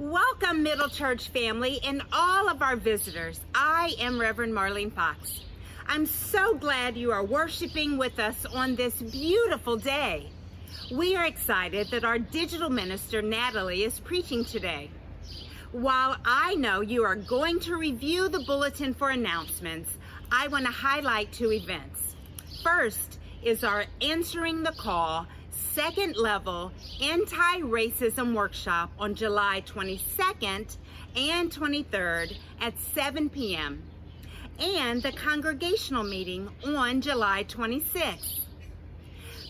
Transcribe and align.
Welcome, 0.00 0.62
Middle 0.62 0.88
Church 0.88 1.28
family, 1.28 1.78
and 1.84 2.00
all 2.10 2.48
of 2.48 2.62
our 2.62 2.74
visitors. 2.74 3.38
I 3.54 3.94
am 3.98 4.18
Reverend 4.18 4.54
Marlene 4.54 4.90
Fox. 4.90 5.40
I'm 5.86 6.06
so 6.06 6.54
glad 6.54 6.96
you 6.96 7.12
are 7.12 7.22
worshiping 7.22 7.98
with 7.98 8.18
us 8.18 8.46
on 8.46 8.76
this 8.76 8.94
beautiful 8.94 9.76
day. 9.76 10.30
We 10.90 11.16
are 11.16 11.26
excited 11.26 11.88
that 11.90 12.04
our 12.04 12.18
digital 12.18 12.70
minister, 12.70 13.20
Natalie, 13.20 13.82
is 13.82 14.00
preaching 14.00 14.42
today. 14.42 14.90
While 15.72 16.16
I 16.24 16.54
know 16.54 16.80
you 16.80 17.04
are 17.04 17.14
going 17.14 17.60
to 17.60 17.76
review 17.76 18.30
the 18.30 18.40
bulletin 18.40 18.94
for 18.94 19.10
announcements, 19.10 19.98
I 20.32 20.48
want 20.48 20.64
to 20.64 20.72
highlight 20.72 21.30
two 21.30 21.52
events. 21.52 22.16
First 22.62 23.18
is 23.42 23.64
our 23.64 23.84
Answering 24.00 24.62
the 24.62 24.72
Call 24.72 25.26
second 25.74 26.16
level 26.16 26.72
anti 27.00 27.60
racism 27.60 28.34
workshop 28.34 28.90
on 28.98 29.14
July 29.14 29.62
22nd 29.66 30.76
and 31.16 31.50
23rd 31.50 32.36
at 32.60 32.78
7 32.78 33.28
p.m., 33.30 33.82
and 34.58 35.02
the 35.02 35.12
congregational 35.12 36.02
meeting 36.02 36.48
on 36.66 37.00
July 37.00 37.44
26th. 37.44 38.40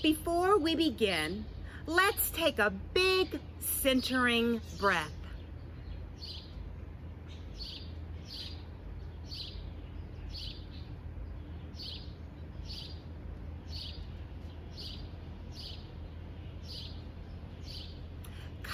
Before 0.03 0.59
we 0.59 0.77
begin, 0.77 1.45
let's 1.87 2.31
take 2.31 2.59
a 2.59 2.71
big 2.95 3.39
centering 3.59 4.61
breath. 4.79 5.20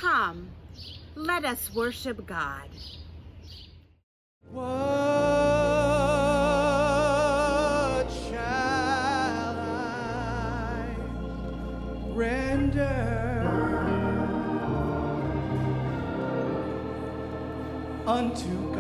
Come, 0.09 0.47
let 1.17 1.45
us 1.45 1.75
worship 1.75 2.25
God. 2.29 2.69
What 4.53 4.69
shall 8.09 9.59
I 9.59 10.95
render 12.15 12.95
unto 18.07 18.75
God 18.75 18.76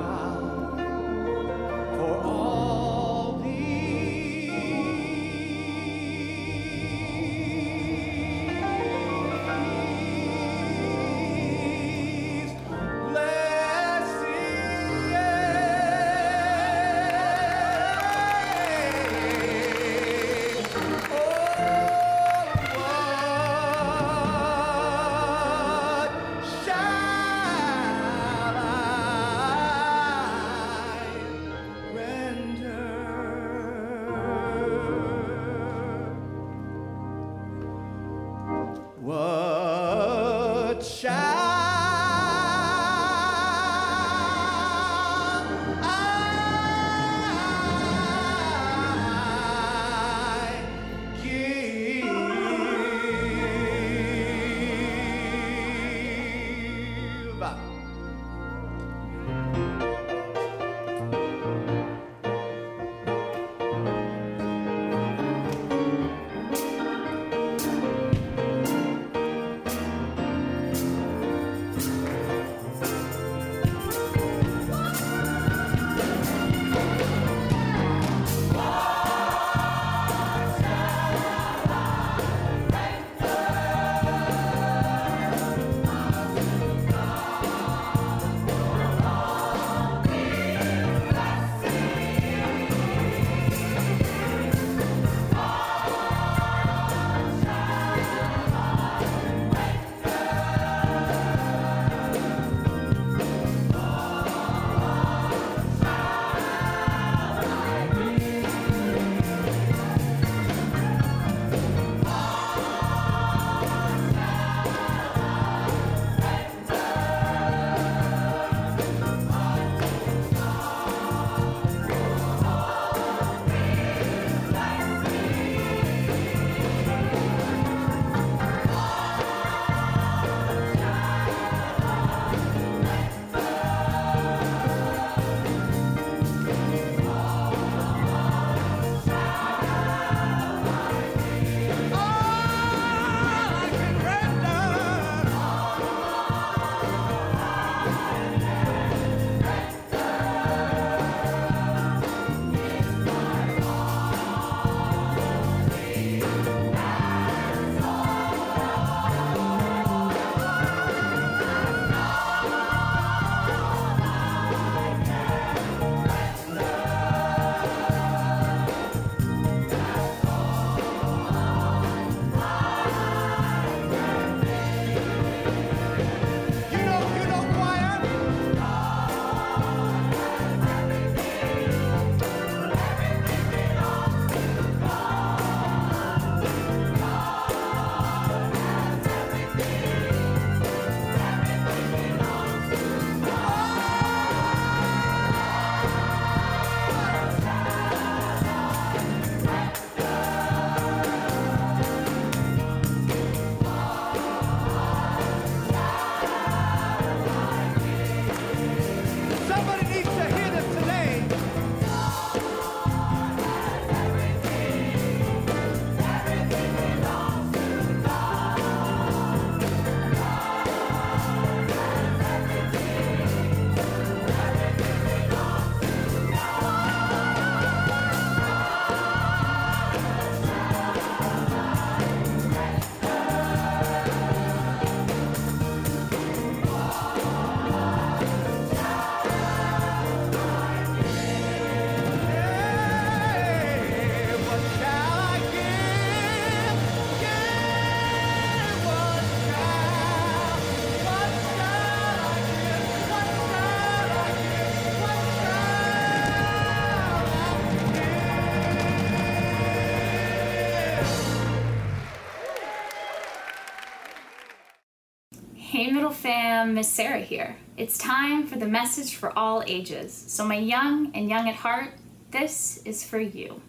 Miss 266.74 266.88
Sarah 266.88 267.20
here. 267.20 267.56
It's 267.76 267.98
time 267.98 268.46
for 268.46 268.58
the 268.58 268.66
message 268.66 269.16
for 269.16 269.36
all 269.38 269.62
ages. 269.66 270.12
So, 270.12 270.44
my 270.44 270.56
young 270.56 271.10
and 271.14 271.28
young 271.28 271.48
at 271.48 271.56
heart, 271.56 271.92
this 272.30 272.80
is 272.84 273.04
for 273.04 273.20
you. 273.20 273.60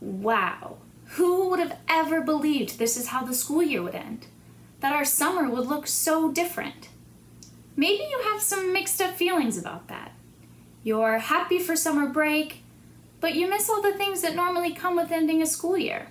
Wow, 0.00 0.78
who 1.12 1.48
would 1.48 1.58
have 1.58 1.78
ever 1.88 2.20
believed 2.20 2.78
this 2.78 2.96
is 2.96 3.08
how 3.08 3.24
the 3.24 3.34
school 3.34 3.62
year 3.62 3.82
would 3.82 3.94
end? 3.94 4.26
That 4.80 4.92
our 4.92 5.04
summer 5.04 5.48
would 5.48 5.66
look 5.66 5.86
so 5.86 6.30
different? 6.30 6.88
Maybe 7.76 8.04
you 8.04 8.20
have 8.30 8.42
some 8.42 8.72
mixed 8.72 9.00
up 9.00 9.14
feelings 9.14 9.56
about 9.56 9.88
that. 9.88 10.12
You're 10.82 11.18
happy 11.18 11.58
for 11.58 11.76
summer 11.76 12.08
break, 12.08 12.62
but 13.20 13.34
you 13.34 13.48
miss 13.48 13.68
all 13.68 13.82
the 13.82 13.94
things 13.94 14.22
that 14.22 14.36
normally 14.36 14.72
come 14.72 14.96
with 14.96 15.10
ending 15.10 15.42
a 15.42 15.46
school 15.46 15.76
year. 15.76 16.08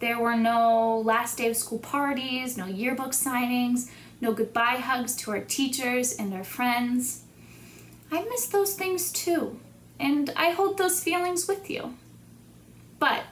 There 0.00 0.18
were 0.18 0.36
no 0.36 1.00
last 1.00 1.38
day 1.38 1.48
of 1.48 1.56
school 1.56 1.78
parties, 1.80 2.56
no 2.56 2.66
yearbook 2.66 3.10
signings, 3.10 3.90
no 4.20 4.32
goodbye 4.32 4.76
hugs 4.76 5.14
to 5.16 5.30
our 5.30 5.40
teachers 5.40 6.14
and 6.14 6.34
our 6.34 6.44
friends. 6.44 7.22
I 8.10 8.22
miss 8.24 8.46
those 8.46 8.74
things 8.74 9.12
too, 9.12 9.60
and 10.00 10.30
I 10.36 10.50
hold 10.50 10.78
those 10.78 11.02
feelings 11.02 11.46
with 11.46 11.70
you. 11.70 11.94
But 12.98 13.24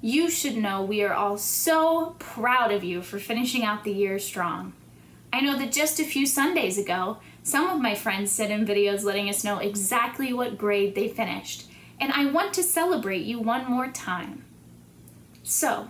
you 0.00 0.28
should 0.30 0.56
know 0.56 0.82
we 0.82 1.02
are 1.02 1.14
all 1.14 1.38
so 1.38 2.16
proud 2.18 2.72
of 2.72 2.84
you 2.84 3.02
for 3.02 3.18
finishing 3.18 3.64
out 3.64 3.84
the 3.84 3.92
year 3.92 4.18
strong. 4.18 4.74
I 5.32 5.40
know 5.40 5.58
that 5.58 5.72
just 5.72 6.00
a 6.00 6.04
few 6.04 6.26
Sundays 6.26 6.78
ago, 6.78 7.18
some 7.42 7.68
of 7.68 7.80
my 7.80 7.94
friends 7.94 8.30
sent 8.30 8.52
in 8.52 8.66
videos 8.66 9.04
letting 9.04 9.28
us 9.28 9.44
know 9.44 9.58
exactly 9.58 10.32
what 10.32 10.58
grade 10.58 10.94
they 10.94 11.08
finished, 11.08 11.66
and 12.00 12.12
I 12.12 12.26
want 12.26 12.52
to 12.54 12.62
celebrate 12.62 13.24
you 13.24 13.40
one 13.40 13.70
more 13.70 13.88
time. 13.88 14.44
So, 15.42 15.88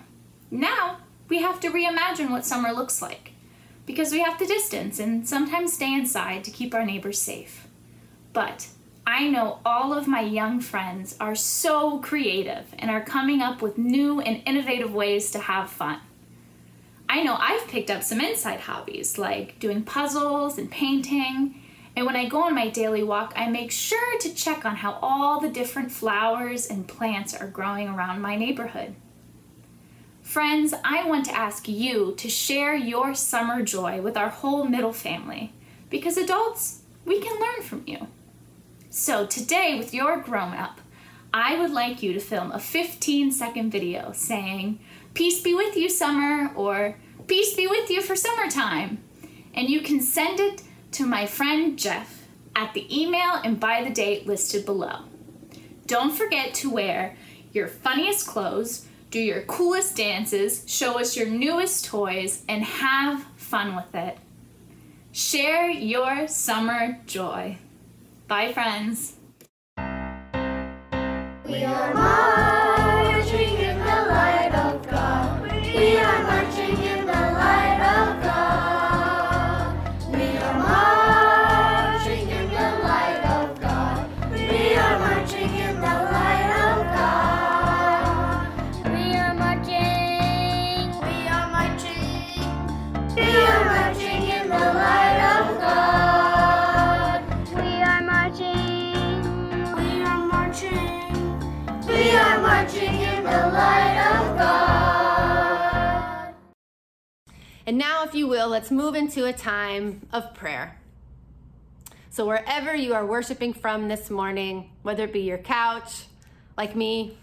now 0.51 0.99
we 1.29 1.43
have 1.43 1.61
to 1.61 1.71
reimagine 1.71 2.31
what 2.31 2.47
summer 2.47 2.73
looks 2.73 3.03
like 3.03 3.33
because 3.89 4.13
we 4.13 4.21
have 4.21 4.37
to 4.37 4.45
distance 4.45 5.01
and 5.01 5.27
sometimes 5.27 5.73
stay 5.73 5.95
inside 5.95 6.45
to 6.45 6.51
keep 6.51 6.75
our 6.75 6.85
neighbors 6.85 7.19
safe. 7.19 7.67
But 8.35 8.69
I 9.07 9.31
know 9.31 9.61
all 9.65 9.95
of 9.95 10.07
my 10.07 10.21
young 10.21 10.61
friends 10.61 11.17
are 11.19 11.35
so 11.35 11.99
creative 12.01 12.67
and 12.79 12.91
are 12.91 13.03
coming 13.03 13.41
up 13.41 13.63
with 13.63 13.79
new 13.79 14.21
and 14.21 14.43
innovative 14.45 14.93
ways 14.93 15.31
to 15.31 15.39
have 15.39 15.71
fun. 15.71 16.01
I 17.09 17.23
know 17.23 17.39
I've 17.41 17.67
picked 17.67 17.91
up 17.91 18.03
some 18.03 18.21
inside 18.21 18.61
hobbies 18.61 19.17
like 19.17 19.59
doing 19.59 19.83
puzzles 19.83 20.59
and 20.59 20.71
painting. 20.71 21.55
And 21.97 22.05
when 22.05 22.15
I 22.15 22.29
go 22.29 22.43
on 22.43 22.55
my 22.55 22.69
daily 22.69 23.03
walk, 23.03 23.33
I 23.35 23.49
make 23.49 23.71
sure 23.71 24.19
to 24.19 24.35
check 24.35 24.67
on 24.67 24.77
how 24.77 24.99
all 25.01 25.41
the 25.41 25.49
different 25.49 25.91
flowers 25.91 26.67
and 26.67 26.87
plants 26.87 27.35
are 27.35 27.49
growing 27.49 27.89
around 27.89 28.21
my 28.21 28.37
neighborhood. 28.37 28.95
Friends, 30.29 30.75
I 30.85 31.09
want 31.09 31.25
to 31.25 31.35
ask 31.35 31.69
you 31.69 32.13
to 32.19 32.29
share 32.29 32.77
your 32.77 33.15
summer 33.15 33.63
joy 33.63 34.03
with 34.03 34.15
our 34.15 34.29
whole 34.29 34.65
middle 34.65 34.93
family 34.93 35.55
because 35.89 36.19
adults, 36.19 36.83
we 37.07 37.19
can 37.19 37.41
learn 37.41 37.63
from 37.63 37.83
you. 37.87 38.09
So 38.91 39.25
today, 39.25 39.79
with 39.79 39.95
your 39.95 40.21
grown 40.21 40.53
up, 40.53 40.83
I 41.33 41.59
would 41.59 41.71
like 41.71 42.03
you 42.03 42.13
to 42.13 42.21
film 42.21 42.53
a 42.53 42.59
15 42.59 43.33
second 43.33 43.71
video 43.71 44.13
saying, 44.13 44.81
Peace 45.15 45.41
be 45.41 45.55
with 45.55 45.79
you, 45.79 45.89
summer, 45.89 46.53
or 46.55 46.97
Peace 47.27 47.55
be 47.55 47.67
with 47.67 47.89
you 47.89 48.03
for 48.03 48.15
summertime. 48.15 49.03
And 49.55 49.71
you 49.71 49.81
can 49.81 50.03
send 50.03 50.41
it 50.41 50.63
to 50.93 51.07
my 51.07 51.25
friend 51.25 51.79
Jeff 51.79 52.29
at 52.55 52.75
the 52.75 52.87
email 52.95 53.41
and 53.43 53.59
by 53.59 53.83
the 53.83 53.89
date 53.89 54.27
listed 54.27 54.67
below. 54.67 55.05
Don't 55.87 56.15
forget 56.15 56.53
to 56.57 56.69
wear 56.69 57.17
your 57.51 57.67
funniest 57.67 58.27
clothes 58.27 58.85
do 59.11 59.21
your 59.21 59.43
coolest 59.43 59.97
dances, 59.97 60.65
show 60.67 60.99
us 60.99 61.17
your 61.17 61.29
newest 61.29 61.85
toys, 61.85 62.45
and 62.49 62.63
have 62.65 63.25
fun 63.37 63.75
with 63.75 63.95
it. 63.95 64.19
Share 65.13 65.71
your 65.71 66.29
summer 66.29 66.99
joy. 67.07 67.59
Bye, 68.27 68.53
friends. 68.53 69.15
We 71.47 71.65
are 71.65 71.95
marching 71.95 72.58
Now, 107.79 108.03
if 108.03 108.13
you 108.13 108.27
will, 108.27 108.49
let's 108.49 108.73
move 108.73 108.97
into 108.97 109.25
a 109.25 109.33
time 109.33 110.05
of 110.13 110.35
prayer. 110.35 110.81
So, 112.11 112.27
wherever 112.27 112.75
you 112.75 112.93
are 112.93 113.07
worshiping 113.07 113.53
from 113.53 113.87
this 113.87 114.11
morning, 114.11 114.73
whether 114.83 115.05
it 115.05 115.13
be 115.13 115.21
your 115.21 115.39
couch, 115.39 116.07
like 116.57 116.75
me, 116.75 117.17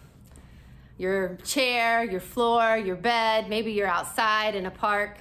your 0.97 1.35
chair, 1.43 2.05
your 2.05 2.21
floor, 2.21 2.77
your 2.77 2.95
bed, 2.95 3.49
maybe 3.49 3.73
you're 3.73 3.89
outside 3.89 4.55
in 4.55 4.65
a 4.65 4.71
park, 4.71 5.17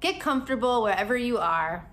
get 0.00 0.20
comfortable 0.20 0.82
wherever 0.82 1.16
you 1.16 1.38
are. 1.38 1.88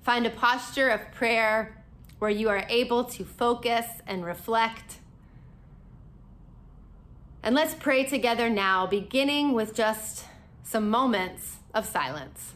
Find 0.00 0.24
a 0.24 0.30
posture 0.30 0.88
of 0.88 1.12
prayer 1.12 1.84
where 2.18 2.30
you 2.30 2.48
are 2.48 2.64
able 2.70 3.04
to 3.04 3.26
focus 3.26 3.84
and 4.06 4.24
reflect. 4.24 5.00
And 7.42 7.54
let's 7.54 7.74
pray 7.74 8.04
together 8.04 8.48
now, 8.48 8.86
beginning 8.86 9.52
with 9.52 9.74
just 9.74 10.24
some 10.66 10.90
moments 10.90 11.58
of 11.72 11.86
silence. 11.86 12.54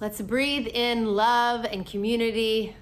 Let's 0.00 0.20
breathe 0.20 0.66
in 0.66 1.14
love 1.14 1.64
and 1.64 1.86
community 1.86 2.74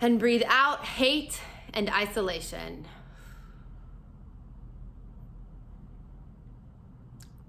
and 0.00 0.18
breathe 0.18 0.42
out 0.48 0.84
hate 0.84 1.40
and 1.72 1.88
isolation. 1.88 2.84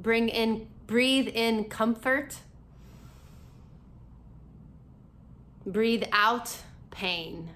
Bring 0.03 0.27
in 0.27 0.67
breathe 0.86 1.29
in 1.29 1.63
comfort. 1.63 2.36
Breathe 5.65 6.03
out 6.12 6.57
pain. 6.91 7.50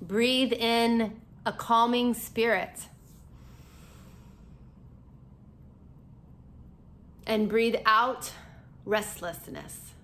Breathe 0.00 0.54
in 0.54 1.20
a 1.44 1.52
calming 1.52 2.14
spirit. 2.14 2.88
And 7.26 7.50
breathe 7.50 7.76
out 7.84 8.32
restlessness. 8.86 9.95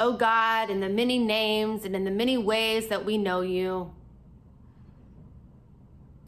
Oh 0.00 0.12
God, 0.12 0.70
in 0.70 0.78
the 0.78 0.88
many 0.88 1.18
names 1.18 1.84
and 1.84 1.96
in 1.96 2.04
the 2.04 2.10
many 2.10 2.38
ways 2.38 2.86
that 2.86 3.04
we 3.04 3.18
know 3.18 3.40
you, 3.40 3.92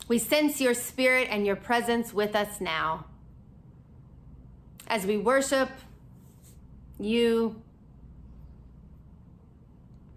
we 0.09 0.19
sense 0.19 0.61
your 0.61 0.75
spirit 0.75 1.29
and 1.31 1.47
your 1.47 1.55
presence 1.55 2.13
with 2.13 2.35
us 2.35 2.61
now. 2.61 3.07
As 4.89 5.07
we 5.07 5.17
worship 5.17 5.69
you, 6.99 7.63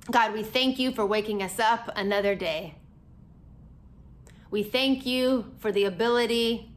God, 0.09 0.33
we 0.33 0.41
thank 0.41 0.79
you 0.79 0.91
for 0.91 1.05
waking 1.05 1.43
us 1.43 1.59
up 1.59 1.91
another 1.95 2.33
day. 2.33 2.73
We 4.49 4.63
thank 4.63 5.05
you 5.05 5.53
for 5.59 5.71
the 5.71 5.83
ability 5.83 6.71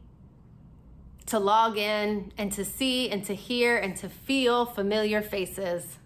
to 1.25 1.39
log 1.39 1.77
in 1.77 2.31
and 2.37 2.51
to 2.53 2.63
see 2.63 3.09
and 3.09 3.25
to 3.25 3.33
hear 3.33 3.77
and 3.77 3.95
to 3.97 4.09
feel 4.09 4.67
familiar 4.67 5.23
faces. 5.23 5.97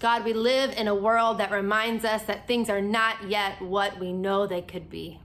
God, 0.00 0.24
we 0.24 0.32
live 0.32 0.72
in 0.78 0.88
a 0.88 0.94
world 0.94 1.38
that 1.38 1.50
reminds 1.50 2.06
us 2.06 2.22
that 2.22 2.48
things 2.48 2.70
are 2.70 2.80
not 2.80 3.28
yet 3.28 3.60
what 3.60 4.00
we 4.00 4.14
know 4.14 4.46
they 4.46 4.62
could 4.62 4.88
be. 4.88 5.20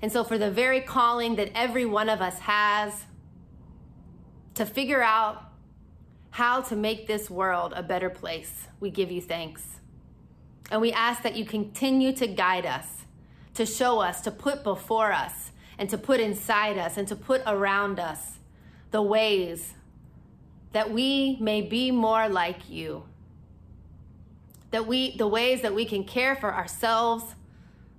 And 0.00 0.12
so, 0.12 0.22
for 0.22 0.38
the 0.38 0.52
very 0.52 0.80
calling 0.80 1.34
that 1.34 1.50
every 1.52 1.84
one 1.84 2.08
of 2.08 2.20
us 2.20 2.38
has 2.38 3.06
to 4.54 4.64
figure 4.64 5.02
out 5.02 5.50
how 6.30 6.60
to 6.60 6.76
make 6.76 7.08
this 7.08 7.28
world 7.28 7.72
a 7.74 7.82
better 7.82 8.08
place, 8.08 8.68
we 8.78 8.88
give 8.88 9.10
you 9.10 9.20
thanks. 9.20 9.80
And 10.70 10.80
we 10.80 10.92
ask 10.92 11.22
that 11.22 11.34
you 11.34 11.44
continue 11.44 12.12
to 12.12 12.28
guide 12.28 12.66
us, 12.66 12.86
to 13.54 13.66
show 13.66 13.98
us, 13.98 14.20
to 14.20 14.30
put 14.30 14.62
before 14.62 15.10
us, 15.10 15.50
and 15.76 15.90
to 15.90 15.98
put 15.98 16.20
inside 16.20 16.78
us, 16.78 16.96
and 16.96 17.08
to 17.08 17.16
put 17.16 17.42
around 17.48 17.98
us 17.98 18.38
the 18.92 19.02
ways 19.02 19.74
that 20.70 20.92
we 20.92 21.36
may 21.40 21.62
be 21.62 21.90
more 21.90 22.28
like 22.28 22.70
you. 22.70 23.04
That 24.74 24.88
we, 24.88 25.16
the 25.16 25.28
ways 25.28 25.62
that 25.62 25.72
we 25.72 25.84
can 25.84 26.02
care 26.02 26.34
for 26.34 26.52
ourselves, 26.52 27.36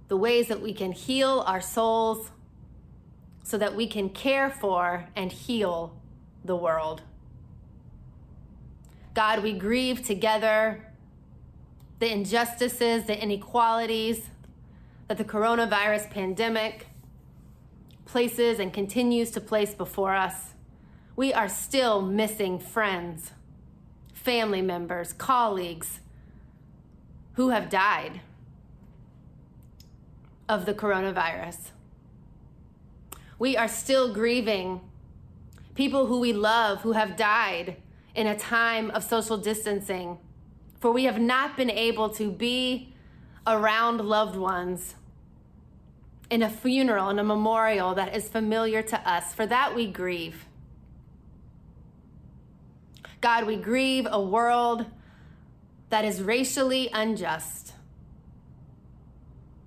the 0.09 0.17
ways 0.17 0.49
that 0.49 0.61
we 0.61 0.73
can 0.73 0.91
heal 0.91 1.41
our 1.47 1.61
souls, 1.61 2.31
so 3.43 3.57
that 3.57 3.77
we 3.77 3.87
can 3.87 4.09
care 4.09 4.49
for 4.49 5.07
and 5.15 5.31
heal 5.31 5.95
the 6.43 6.57
world. 6.57 7.01
God, 9.13 9.41
we 9.41 9.53
grieve 9.53 10.03
together 10.03 10.85
the 11.99 12.11
injustices, 12.11 13.05
the 13.05 13.23
inequalities 13.23 14.27
that 15.07 15.17
the 15.17 15.23
coronavirus 15.23 16.09
pandemic 16.09 16.87
places 18.03 18.59
and 18.59 18.73
continues 18.73 19.31
to 19.31 19.39
place 19.39 19.73
before 19.73 20.13
us. 20.13 20.55
We 21.15 21.31
are 21.31 21.47
still 21.47 22.01
missing 22.01 22.59
friends, 22.59 23.31
family 24.13 24.61
members, 24.61 25.13
colleagues 25.13 26.01
who 27.35 27.49
have 27.49 27.69
died 27.69 28.21
of 30.47 30.65
the 30.65 30.73
coronavirus. 30.73 31.71
We 33.37 33.57
are 33.57 33.67
still 33.67 34.13
grieving 34.13 34.81
people 35.75 36.05
who 36.05 36.19
we 36.19 36.33
love 36.33 36.81
who 36.81 36.93
have 36.93 37.17
died 37.17 37.75
in 38.15 38.27
a 38.27 38.37
time 38.37 38.89
of 38.91 39.03
social 39.03 39.37
distancing, 39.37 40.17
for 40.79 40.91
we 40.91 41.03
have 41.03 41.19
not 41.19 41.57
been 41.57 41.69
able 41.69 42.09
to 42.09 42.31
be 42.31 42.93
around 43.45 43.99
loved 43.99 44.37
ones 44.37 44.95
in 46.29 46.41
a 46.41 46.49
funeral, 46.49 47.09
in 47.09 47.19
a 47.19 47.23
memorial 47.23 47.93
that 47.93 48.15
is 48.15 48.29
familiar 48.29 48.81
to 48.81 49.09
us. 49.09 49.35
For 49.35 49.45
that 49.45 49.75
we 49.75 49.87
grieve. 49.87 50.45
God, 53.21 53.45
we 53.45 53.57
grieve 53.57 54.07
a 54.09 54.21
world 54.21 54.85
that 55.89 56.05
is 56.05 56.21
racially 56.21 56.89
unjust. 56.93 57.73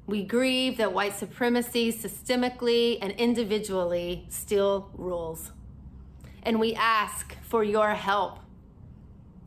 We 0.07 0.25
grieve 0.25 0.79
that 0.79 0.93
white 0.93 1.17
supremacy 1.17 1.93
systemically 1.93 2.99
and 3.03 3.13
individually 3.13 4.27
still 4.31 4.91
rules. 4.95 5.53
And 6.43 6.59
we 6.59 6.75
ask 6.75 7.37
for 7.43 7.63
your 7.63 7.91
help 7.91 8.39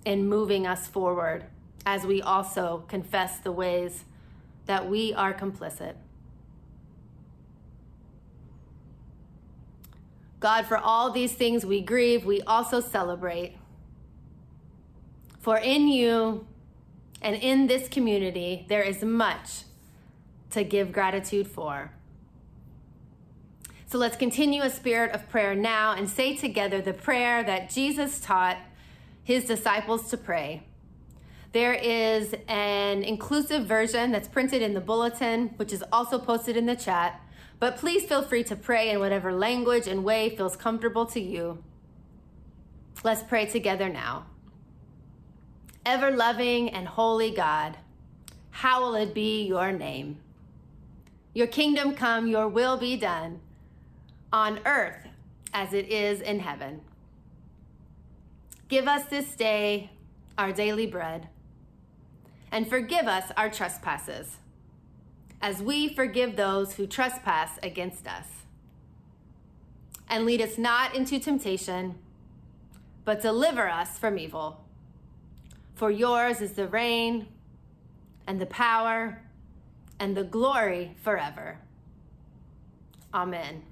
in 0.06 0.28
moving 0.28 0.68
us 0.68 0.88
forward 0.88 1.46
as 1.86 2.06
we 2.06 2.22
also 2.22 2.84
confess 2.88 3.40
the 3.40 3.52
ways 3.52 4.06
that 4.68 4.88
we 4.88 5.14
are 5.14 5.34
complicit. 5.34 5.96
God, 10.40 10.66
for 10.66 10.78
all 10.78 11.12
these 11.12 11.34
things 11.34 11.66
we 11.66 11.82
grieve, 11.82 12.26
we 12.26 12.42
also 12.42 12.80
celebrate. 12.80 13.58
For 15.40 15.58
in 15.58 15.88
you 15.88 16.48
and 17.22 17.36
in 17.36 17.68
this 17.68 17.88
community, 17.88 18.66
there 18.68 18.82
is 18.82 19.04
much 19.04 19.64
to 20.52 20.64
give 20.64 20.92
gratitude 20.92 21.48
for. 21.48 21.92
So 23.86 23.98
let's 23.98 24.16
continue 24.16 24.62
a 24.62 24.70
spirit 24.70 25.12
of 25.12 25.30
prayer 25.30 25.54
now 25.54 25.94
and 25.94 26.10
say 26.10 26.36
together 26.36 26.82
the 26.82 26.94
prayer 26.94 27.44
that 27.44 27.70
Jesus 27.70 28.20
taught 28.20 28.58
his 29.24 29.46
disciples 29.46 30.10
to 30.10 30.18
pray. 30.18 30.64
There 31.52 31.74
is 31.74 32.34
an 32.48 33.04
inclusive 33.04 33.66
version 33.66 34.12
that's 34.12 34.30
printed 34.30 34.62
in 34.62 34.74
the 34.74 34.80
bulletin, 34.80 35.50
which 35.58 35.74
is 35.74 35.84
also 35.92 36.18
posted 36.18 36.56
in 36.56 36.66
the 36.66 36.76
chat. 36.76 37.20
But 37.60 37.78
please 37.78 38.06
feel 38.06 38.24
free 38.24 38.44
to 38.46 38.56
pray 38.56 38.90
in 38.90 39.00
whatever 39.00 39.34
language 39.34 39.88
and 39.88 40.04
way 40.04 40.36
feels 40.36 40.56
comfortable 40.56 41.06
to 41.08 41.20
you. 41.20 41.62
Let's 43.04 43.24
pray 43.24 43.46
together 43.46 43.90
now. 43.90 44.26
Ever 45.86 46.12
loving 46.12 46.70
and 46.70 46.88
holy 46.88 47.32
God, 47.32 47.78
hallowed 48.52 49.14
be 49.14 49.44
your 49.44 49.72
name. 49.72 50.18
Your 51.34 51.48
kingdom 51.48 51.96
come, 51.96 52.28
your 52.28 52.48
will 52.48 52.78
be 52.78 52.96
done 52.98 53.40
on 54.32 54.60
earth 54.66 55.08
as 55.54 55.74
it 55.74 55.90
is 55.90 56.22
in 56.22 56.40
heaven. 56.40 56.82
Give 58.68 58.88
us 58.88 59.06
this 59.06 59.36
day 59.36 59.90
our 60.38 60.52
daily 60.52 60.86
bread, 60.86 61.28
and 62.52 62.70
forgive 62.70 63.08
us 63.08 63.32
our 63.36 63.50
trespasses, 63.50 64.38
as 65.42 65.62
we 65.62 65.94
forgive 65.94 66.36
those 66.36 66.74
who 66.74 66.88
trespass 66.88 67.60
against 67.64 68.08
us. 68.08 68.28
And 70.08 70.26
lead 70.26 70.42
us 70.42 70.58
not 70.58 70.96
into 70.96 71.20
temptation, 71.20 71.96
but 73.04 73.22
deliver 73.22 73.68
us 73.70 73.98
from 73.98 74.20
evil. 74.20 74.61
For 75.82 75.90
yours 75.90 76.42
is 76.42 76.52
the 76.52 76.68
reign, 76.68 77.26
and 78.28 78.40
the 78.40 78.46
power, 78.46 79.20
and 80.00 80.16
the 80.16 80.24
glory 80.24 80.96
forever. 81.02 81.58
Amen. 83.16 83.64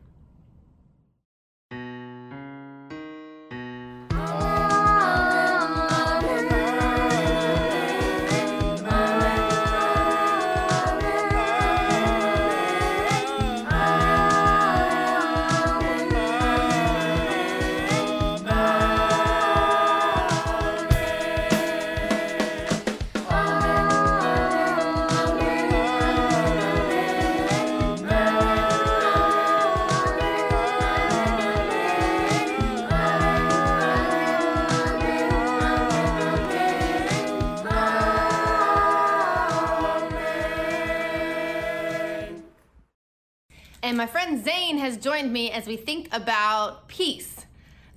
And 43.90 43.98
my 43.98 44.06
friend 44.06 44.46
Zane 44.46 44.78
has 44.78 44.98
joined 44.98 45.34
me 45.34 45.50
as 45.50 45.66
we 45.66 45.76
think 45.76 46.10
about 46.12 46.88
peace. 46.88 47.48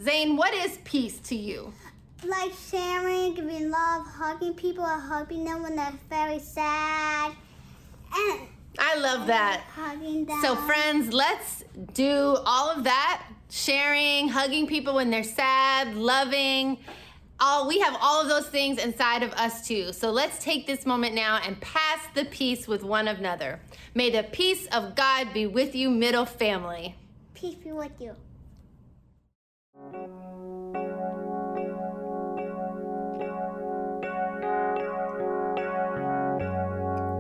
Zane, 0.01 0.39
what 0.39 0.55
is 0.55 0.79
peace 0.85 1.19
to 1.29 1.37
you? 1.37 1.75
like 2.27 2.53
sharing, 2.71 3.35
giving 3.35 3.69
love, 3.69 4.07
hugging 4.07 4.55
people, 4.55 4.87
and 4.87 5.03
hugging 5.03 5.45
them 5.45 5.63
when 5.63 5.77
they're 5.77 5.93
very 6.09 6.39
sad, 6.39 7.33
and 8.15 8.41
I 8.79 8.97
love 9.01 9.27
that. 9.27 9.65
hugging 9.75 10.25
them. 10.25 10.41
So, 10.41 10.57
friends, 10.57 11.13
let's 11.13 11.63
do 11.93 12.39
all 12.47 12.71
of 12.71 12.85
that 12.85 13.25
sharing, 13.51 14.29
hugging 14.29 14.67
people 14.67 14.95
when 14.95 15.11
they're 15.11 15.23
sad, 15.23 15.95
loving. 15.95 16.79
All, 17.45 17.67
we 17.67 17.81
have 17.81 17.97
all 18.01 18.23
of 18.23 18.29
those 18.29 18.47
things 18.47 18.79
inside 18.79 19.25
of 19.25 19.33
us 19.33 19.67
too. 19.67 19.93
So 19.93 20.13
let's 20.13 20.39
take 20.39 20.65
this 20.65 20.87
moment 20.87 21.17
now 21.17 21.41
and 21.45 21.61
pass 21.61 21.99
the 22.15 22.25
peace 22.27 22.69
with 22.69 22.85
one 22.85 23.09
another. 23.09 23.59
May 23.97 24.11
the 24.11 24.23
peace 24.23 24.67
of 24.67 24.95
God 24.95 25.33
be 25.35 25.49
with 25.49 25.75
you, 25.75 25.91
middle 25.91 26.25
family. 26.25 26.95
peace 27.35 27.57
be 27.57 27.73
with 27.73 28.01
you. 28.01 28.15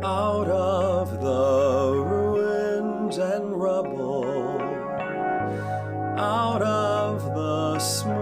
out 0.04 0.48
of 0.48 1.20
the 1.20 1.94
ruins 2.00 3.18
and 3.18 3.60
rubble, 3.60 4.60
out 6.16 6.62
of 6.62 7.24
the 7.34 7.78
smoke, 7.78 8.21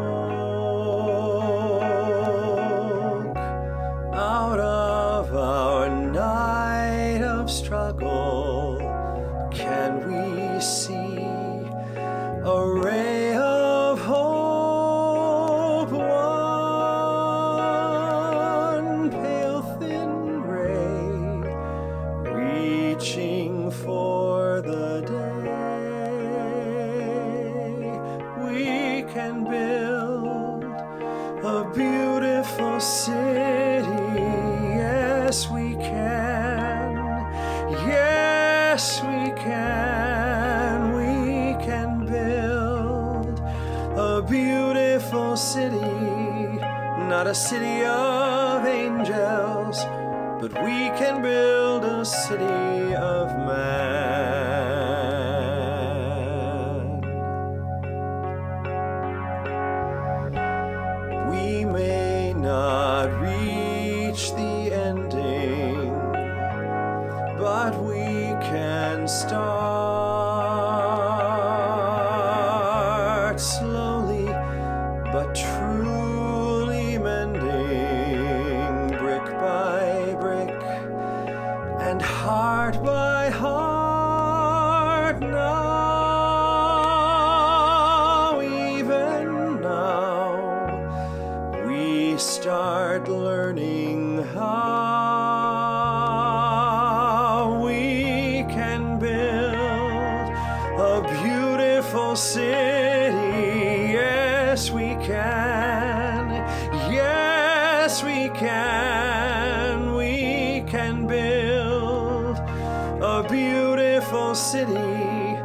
city, 114.41 115.37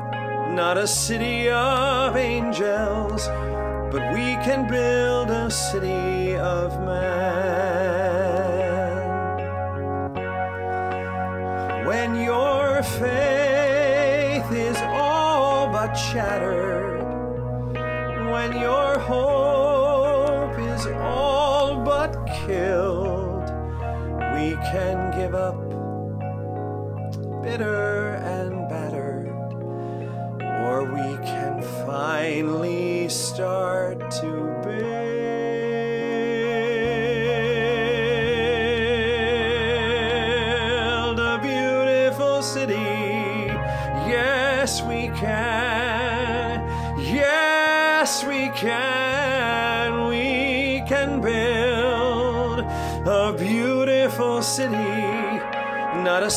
not 0.55 0.77
a 0.77 0.87
city 0.87 1.49
of 1.49 2.15
angels, 2.15 3.27
but 3.91 4.13
we 4.13 4.35
can 4.45 4.69
build 4.69 5.29
a 5.29 5.51
city 5.51 6.37
of 6.37 6.79
man. 6.79 7.35
When 11.85 12.15
your 12.23 12.81
faith 12.83 14.49
is 14.53 14.77
all 14.77 15.67
but 15.67 15.93
shattered, 15.93 17.03
when 18.31 18.53
your 18.57 18.97
hope 18.99 20.57
is 20.57 20.87
all 20.87 21.83
but 21.83 22.15
killed, 22.45 23.49
we 24.35 24.55
can 24.71 25.11
give 25.19 25.35
up 25.35 25.64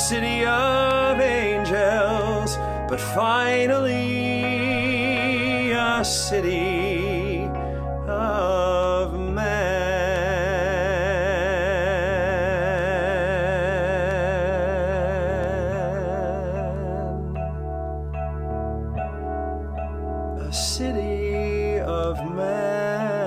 city 0.08 0.42
of 0.46 1.20
angels, 1.20 2.56
but 2.88 2.98
finally 2.98 3.82
a 5.72 6.02
city 6.02 7.44
of 8.08 9.12
man. 9.20 9.76
A 20.40 20.50
city 20.50 21.80
of 21.80 22.16
man. 22.34 23.17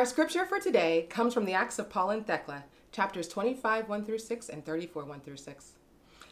Our 0.00 0.06
scripture 0.06 0.46
for 0.46 0.58
today 0.58 1.06
comes 1.10 1.34
from 1.34 1.44
the 1.44 1.52
Acts 1.52 1.78
of 1.78 1.90
Paul 1.90 2.08
and 2.08 2.26
Thecla, 2.26 2.64
chapters 2.90 3.28
25, 3.28 3.86
1 3.86 4.04
through 4.06 4.20
6, 4.20 4.48
and 4.48 4.64
34, 4.64 5.04
1 5.04 5.20
through 5.20 5.36
6. 5.36 5.72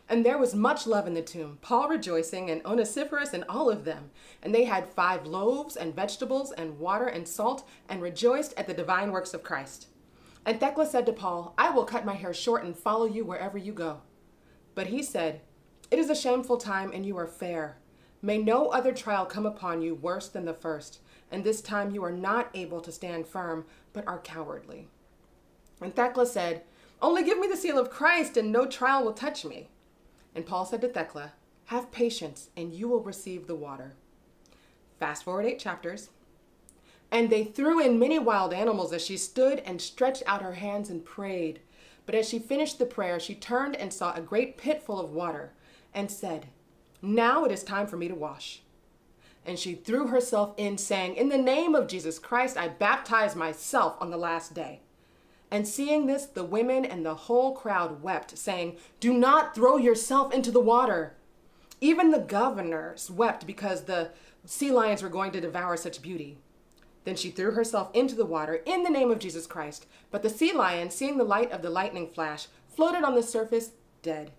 And 0.09 0.25
there 0.25 0.39
was 0.39 0.55
much 0.55 0.87
love 0.87 1.07
in 1.07 1.13
the 1.13 1.21
tomb, 1.21 1.59
Paul 1.61 1.87
rejoicing, 1.91 2.49
and 2.49 2.65
Onesiphorus, 2.65 3.35
and 3.35 3.45
all 3.47 3.69
of 3.69 3.85
them. 3.85 4.09
And 4.43 4.55
they 4.55 4.65
had 4.65 4.89
five 4.89 5.27
loaves, 5.27 5.77
and 5.77 5.95
vegetables, 5.95 6.51
and 6.51 6.79
water, 6.79 7.09
and 7.09 7.29
salt, 7.29 7.69
and 7.91 8.01
rejoiced 8.01 8.55
at 8.57 8.67
the 8.67 8.73
divine 8.73 9.13
works 9.13 9.35
of 9.35 9.43
Christ. 9.43 9.89
And 10.47 10.59
Thecla 10.59 10.87
said 10.87 11.05
to 11.05 11.13
Paul, 11.13 11.53
I 11.59 11.69
will 11.69 11.85
cut 11.85 12.07
my 12.07 12.15
hair 12.15 12.33
short 12.33 12.65
and 12.65 12.75
follow 12.75 13.05
you 13.05 13.27
wherever 13.27 13.59
you 13.59 13.75
go. 13.75 14.01
But 14.75 14.87
he 14.87 15.03
said, 15.03 15.43
It 15.91 15.99
is 15.99 16.09
a 16.09 16.17
shameful 16.17 16.57
time, 16.57 16.91
and 16.95 17.05
you 17.05 17.19
are 17.19 17.27
fair. 17.27 17.77
May 18.23 18.39
no 18.39 18.69
other 18.69 18.93
trial 18.95 19.27
come 19.27 19.45
upon 19.45 19.83
you 19.83 19.95
worse 19.95 20.29
than 20.29 20.47
the 20.47 20.55
first, 20.55 21.01
and 21.31 21.45
this 21.45 21.61
time 21.61 21.91
you 21.91 22.05
are 22.05 22.13
not 22.13 22.51
able 22.55 22.81
to 22.81 22.93
stand 22.93 23.27
firm, 23.27 23.65
but 23.93 24.07
are 24.07 24.19
cowardly. 24.19 24.89
And 25.81 25.95
Thecla 25.95 26.27
said, 26.27 26.63
Only 27.01 27.23
give 27.23 27.39
me 27.39 27.47
the 27.47 27.57
seal 27.57 27.79
of 27.79 27.91
Christ, 27.91 28.37
and 28.37 28.51
no 28.51 28.67
trial 28.67 29.05
will 29.05 29.13
touch 29.13 29.45
me. 29.45 29.69
And 30.35 30.47
Paul 30.47 30.65
said 30.65 30.81
to 30.83 30.89
Thecla, 30.89 31.33
Have 31.67 31.93
patience, 31.93 32.51
and 32.57 32.73
you 32.73 32.89
will 32.89 33.03
receive 33.03 33.47
the 33.47 33.55
water. 33.55 33.95
Fast 34.99 35.25
forward 35.25 35.47
eight 35.47 35.59
chapters. 35.59 36.11
And 37.11 37.31
they 37.31 37.45
threw 37.45 37.81
in 37.81 37.99
many 37.99 38.19
wild 38.19 38.53
animals 38.53 38.93
as 38.93 39.05
she 39.05 39.17
stood 39.17 39.61
and 39.61 39.81
stretched 39.81 40.23
out 40.27 40.43
her 40.43 40.55
hands 40.55 40.91
and 40.91 41.05
prayed. 41.05 41.61
But 42.05 42.15
as 42.15 42.29
she 42.29 42.39
finished 42.39 42.79
the 42.79 42.87
prayer, 42.87 43.21
she 43.21 43.35
turned 43.35 43.77
and 43.77 43.93
saw 43.93 44.15
a 44.15 44.21
great 44.21 44.57
pit 44.57 44.83
full 44.83 45.01
of 45.01 45.13
water, 45.13 45.53
and 45.95 46.11
said, 46.11 46.47
Now 47.01 47.45
it 47.45 47.53
is 47.53 47.63
time 47.63 47.87
for 47.87 47.97
me 47.97 48.09
to 48.09 48.15
wash. 48.15 48.63
And 49.49 49.59
she 49.59 49.75
threw 49.75 50.09
herself 50.09 50.53
in, 50.59 50.77
saying, 50.77 51.17
In 51.17 51.31
the 51.31 51.39
name 51.39 51.75
of 51.75 51.89
Jesus 51.89 52.19
Christ, 52.19 52.59
I 52.59 52.69
baptize 52.69 53.35
myself 53.35 53.97
on 53.99 54.11
the 54.11 54.19
last 54.19 54.53
day. 54.53 54.81
And 55.51 55.67
seeing 55.67 56.05
this, 56.05 56.27
the 56.27 56.45
women 56.45 56.85
and 56.85 57.03
the 57.03 57.15
whole 57.15 57.55
crowd 57.55 58.03
wept, 58.03 58.37
saying, 58.37 58.77
Do 59.01 59.15
not 59.15 59.55
throw 59.55 59.79
yourself 59.79 60.35
into 60.35 60.51
the 60.51 60.61
water. 60.61 61.15
Even 61.81 62.11
the 62.11 62.19
governors 62.19 63.11
wept 63.11 63.47
because 63.47 63.85
the 63.85 64.11
sea 64.45 64.71
lions 64.71 65.03
were 65.03 65.09
going 65.09 65.33
to 65.33 65.41
devour 65.41 65.79
such 65.79 66.03
beauty. 66.03 66.37
Then 67.05 67.17
she 67.17 67.31
threw 67.31 67.53
herself 67.53 67.89
into 67.95 68.15
the 68.15 68.27
water 68.27 68.61
in 68.67 68.83
the 68.83 68.91
name 68.91 69.11
of 69.11 69.19
Jesus 69.19 69.47
Christ. 69.47 69.87
But 70.11 70.23
the 70.23 70.29
sea 70.29 70.53
lion, 70.53 70.91
seeing 70.91 71.17
the 71.17 71.25
light 71.25 71.53
of 71.53 71.63
the 71.63 71.71
lightning 71.71 72.11
flash, 72.11 72.49
floated 72.69 73.03
on 73.03 73.15
the 73.15 73.23
surface 73.23 73.71
dead. 74.03 74.31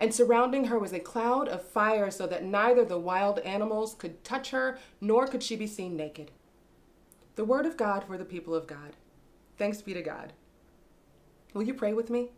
And 0.00 0.14
surrounding 0.14 0.64
her 0.64 0.78
was 0.78 0.94
a 0.94 0.98
cloud 0.98 1.46
of 1.46 1.62
fire, 1.62 2.10
so 2.10 2.26
that 2.26 2.42
neither 2.42 2.84
the 2.86 2.98
wild 2.98 3.38
animals 3.40 3.94
could 3.94 4.24
touch 4.24 4.50
her, 4.50 4.78
nor 5.00 5.26
could 5.26 5.42
she 5.42 5.56
be 5.56 5.66
seen 5.66 5.94
naked. 5.94 6.30
The 7.36 7.44
word 7.44 7.66
of 7.66 7.76
God 7.76 8.04
for 8.04 8.16
the 8.16 8.24
people 8.24 8.54
of 8.54 8.66
God. 8.66 8.96
Thanks 9.58 9.82
be 9.82 9.92
to 9.92 10.02
God. 10.02 10.32
Will 11.52 11.64
you 11.64 11.74
pray 11.74 11.92
with 11.92 12.08
me? 12.08 12.30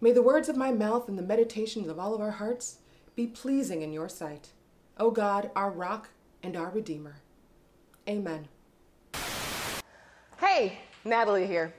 May 0.00 0.12
the 0.12 0.22
words 0.22 0.50
of 0.50 0.56
my 0.56 0.70
mouth 0.70 1.08
and 1.08 1.18
the 1.18 1.22
meditations 1.22 1.88
of 1.88 1.98
all 1.98 2.14
of 2.14 2.20
our 2.20 2.32
hearts 2.32 2.78
be 3.16 3.26
pleasing 3.26 3.82
in 3.82 3.92
your 3.92 4.08
sight, 4.08 4.50
O 4.98 5.10
God, 5.10 5.50
our 5.56 5.70
rock 5.70 6.10
and 6.42 6.56
our 6.56 6.70
redeemer. 6.70 7.16
Amen. 8.06 8.48
Hey, 10.36 10.78
Natalie 11.04 11.46
here. 11.46 11.74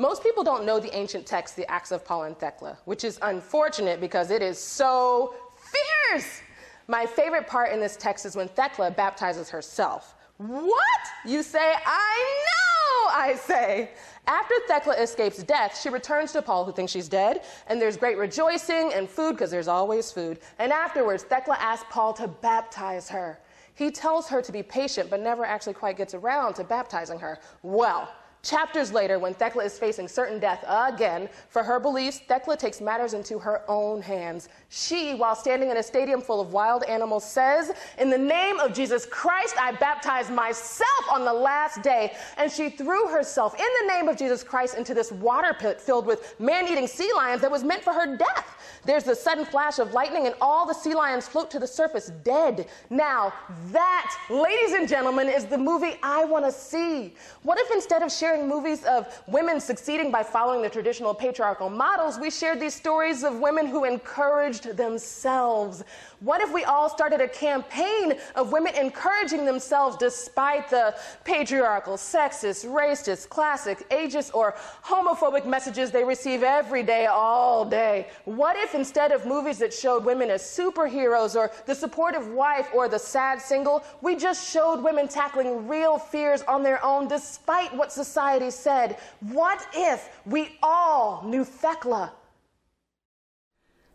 Most 0.00 0.22
people 0.22 0.42
don't 0.42 0.64
know 0.64 0.80
the 0.80 0.96
ancient 0.96 1.26
text, 1.26 1.56
the 1.56 1.70
Acts 1.70 1.92
of 1.92 2.06
Paul 2.06 2.22
and 2.22 2.34
Thecla, 2.38 2.78
which 2.86 3.04
is 3.04 3.18
unfortunate 3.20 4.00
because 4.00 4.30
it 4.30 4.40
is 4.40 4.56
so 4.58 5.34
fierce. 5.58 6.40
My 6.88 7.04
favorite 7.04 7.46
part 7.46 7.70
in 7.70 7.80
this 7.80 7.98
text 7.98 8.24
is 8.24 8.34
when 8.34 8.48
Thecla 8.48 8.92
baptizes 8.92 9.50
herself. 9.50 10.14
What? 10.38 11.02
You 11.26 11.42
say, 11.42 11.74
I 11.84 12.46
know, 12.46 13.10
I 13.12 13.34
say. 13.34 13.90
After 14.26 14.54
Thecla 14.68 14.94
escapes 14.94 15.42
death, 15.42 15.78
she 15.78 15.90
returns 15.90 16.32
to 16.32 16.40
Paul, 16.40 16.64
who 16.64 16.72
thinks 16.72 16.92
she's 16.92 17.06
dead, 17.06 17.42
and 17.66 17.78
there's 17.78 17.98
great 17.98 18.16
rejoicing 18.16 18.94
and 18.94 19.06
food, 19.06 19.32
because 19.32 19.50
there's 19.50 19.68
always 19.68 20.10
food. 20.10 20.38
And 20.58 20.72
afterwards, 20.72 21.24
Thecla 21.24 21.58
asks 21.60 21.84
Paul 21.90 22.14
to 22.14 22.26
baptize 22.26 23.10
her. 23.10 23.38
He 23.74 23.90
tells 23.90 24.28
her 24.28 24.40
to 24.40 24.50
be 24.50 24.62
patient, 24.62 25.10
but 25.10 25.20
never 25.20 25.44
actually 25.44 25.74
quite 25.74 25.98
gets 25.98 26.14
around 26.14 26.54
to 26.54 26.64
baptizing 26.64 27.18
her. 27.18 27.38
Well, 27.62 28.10
Chapters 28.42 28.90
later, 28.90 29.18
when 29.18 29.34
Thecla 29.34 29.64
is 29.64 29.78
facing 29.78 30.08
certain 30.08 30.38
death 30.38 30.64
again 30.66 31.28
for 31.50 31.62
her 31.62 31.78
beliefs, 31.78 32.20
Thecla 32.26 32.56
takes 32.56 32.80
matters 32.80 33.12
into 33.12 33.38
her 33.38 33.62
own 33.68 34.00
hands. 34.00 34.48
She, 34.70 35.14
while 35.14 35.34
standing 35.34 35.70
in 35.70 35.76
a 35.76 35.82
stadium 35.82 36.22
full 36.22 36.40
of 36.40 36.54
wild 36.54 36.82
animals, 36.84 37.22
says, 37.30 37.70
In 37.98 38.08
the 38.08 38.16
name 38.16 38.58
of 38.58 38.72
Jesus 38.72 39.04
Christ, 39.04 39.56
I 39.60 39.72
baptize 39.72 40.30
myself 40.30 41.04
on 41.10 41.26
the 41.26 41.32
last 41.32 41.82
day. 41.82 42.14
And 42.38 42.50
she 42.50 42.70
threw 42.70 43.08
herself 43.08 43.54
in 43.58 43.66
the 43.80 43.92
name 43.92 44.08
of 44.08 44.16
Jesus 44.16 44.42
Christ 44.42 44.74
into 44.74 44.94
this 44.94 45.12
water 45.12 45.54
pit 45.58 45.78
filled 45.78 46.06
with 46.06 46.34
man 46.40 46.66
eating 46.66 46.86
sea 46.86 47.12
lions 47.14 47.42
that 47.42 47.50
was 47.50 47.62
meant 47.62 47.84
for 47.84 47.92
her 47.92 48.16
death. 48.16 48.56
There's 48.86 49.04
the 49.04 49.14
sudden 49.14 49.44
flash 49.44 49.78
of 49.78 49.92
lightning, 49.92 50.24
and 50.26 50.34
all 50.40 50.66
the 50.66 50.72
sea 50.72 50.94
lions 50.94 51.28
float 51.28 51.50
to 51.50 51.58
the 51.58 51.66
surface 51.66 52.10
dead. 52.24 52.68
Now, 52.88 53.34
that, 53.70 54.16
ladies 54.30 54.72
and 54.72 54.88
gentlemen, 54.88 55.28
is 55.28 55.44
the 55.44 55.58
movie 55.58 55.96
I 56.02 56.24
want 56.24 56.46
to 56.46 56.52
see. 56.52 57.14
What 57.42 57.58
if 57.58 57.70
instead 57.72 58.02
of 58.02 58.10
sharing 58.10 58.29
movies 58.38 58.84
of 58.84 59.22
women 59.26 59.60
succeeding 59.60 60.10
by 60.10 60.22
following 60.22 60.62
the 60.62 60.68
traditional 60.68 61.14
patriarchal 61.14 61.68
models, 61.68 62.18
we 62.18 62.30
shared 62.30 62.60
these 62.60 62.74
stories 62.74 63.22
of 63.24 63.40
women 63.40 63.66
who 63.66 63.84
encouraged 63.84 64.76
themselves? 64.76 65.84
What 66.20 66.42
if 66.42 66.52
we 66.52 66.64
all 66.64 66.90
started 66.90 67.22
a 67.22 67.28
campaign 67.28 68.14
of 68.34 68.52
women 68.52 68.74
encouraging 68.74 69.46
themselves 69.46 69.96
despite 69.96 70.68
the 70.68 70.94
patriarchal, 71.24 71.96
sexist, 71.96 72.66
racist, 72.66 73.30
classic, 73.30 73.88
ageist, 73.88 74.34
or 74.34 74.54
homophobic 74.84 75.46
messages 75.46 75.90
they 75.90 76.04
receive 76.04 76.42
every 76.42 76.82
day, 76.82 77.06
all 77.06 77.64
day? 77.64 78.08
What 78.26 78.56
if 78.58 78.74
instead 78.74 79.12
of 79.12 79.24
movies 79.24 79.56
that 79.58 79.72
showed 79.72 80.04
women 80.04 80.28
as 80.28 80.42
superheroes 80.42 81.36
or 81.36 81.50
the 81.64 81.74
supportive 81.74 82.28
wife 82.28 82.68
or 82.74 82.86
the 82.86 82.98
sad 82.98 83.40
single, 83.40 83.82
we 84.02 84.14
just 84.14 84.46
showed 84.46 84.82
women 84.82 85.08
tackling 85.08 85.66
real 85.66 85.98
fears 85.98 86.42
on 86.42 86.62
their 86.62 86.84
own 86.84 87.08
despite 87.08 87.74
what 87.74 87.92
society 87.92 88.50
said? 88.50 88.98
What 89.20 89.66
if 89.74 90.20
we 90.26 90.58
all 90.62 91.22
knew 91.24 91.44
Thecla? 91.44 92.12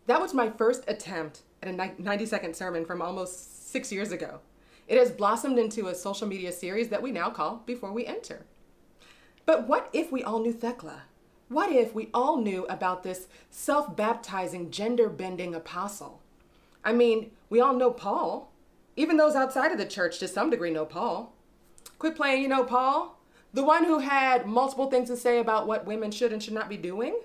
That 0.06 0.20
was 0.20 0.34
my 0.34 0.50
first 0.50 0.82
attempt 0.88 1.42
at 1.62 1.68
a 1.68 2.02
90 2.02 2.26
second 2.26 2.56
sermon 2.56 2.84
from 2.84 3.02
almost 3.02 3.70
six 3.70 3.92
years 3.92 4.12
ago. 4.12 4.40
It 4.88 4.98
has 4.98 5.10
blossomed 5.10 5.58
into 5.58 5.88
a 5.88 5.94
social 5.94 6.28
media 6.28 6.52
series 6.52 6.88
that 6.88 7.02
we 7.02 7.10
now 7.10 7.30
call 7.30 7.62
Before 7.66 7.92
We 7.92 8.06
Enter. 8.06 8.46
But 9.44 9.66
what 9.66 9.88
if 9.92 10.12
we 10.12 10.22
all 10.22 10.40
knew 10.40 10.52
Thecla? 10.52 11.02
What 11.48 11.70
if 11.70 11.94
we 11.94 12.08
all 12.12 12.36
knew 12.38 12.66
about 12.66 13.02
this 13.02 13.28
self 13.50 13.96
baptizing, 13.96 14.70
gender 14.70 15.08
bending 15.08 15.54
apostle? 15.54 16.20
I 16.84 16.92
mean, 16.92 17.30
we 17.48 17.60
all 17.60 17.74
know 17.74 17.90
Paul. 17.90 18.52
Even 18.96 19.16
those 19.16 19.34
outside 19.34 19.72
of 19.72 19.78
the 19.78 19.86
church 19.86 20.18
to 20.18 20.28
some 20.28 20.50
degree 20.50 20.70
know 20.70 20.86
Paul. 20.86 21.34
Quit 21.98 22.16
playing, 22.16 22.42
you 22.42 22.48
know, 22.48 22.64
Paul? 22.64 23.18
The 23.52 23.64
one 23.64 23.84
who 23.84 24.00
had 24.00 24.46
multiple 24.46 24.90
things 24.90 25.08
to 25.08 25.16
say 25.16 25.38
about 25.38 25.66
what 25.66 25.86
women 25.86 26.10
should 26.10 26.32
and 26.32 26.42
should 26.42 26.54
not 26.54 26.68
be 26.68 26.76
doing? 26.76 27.18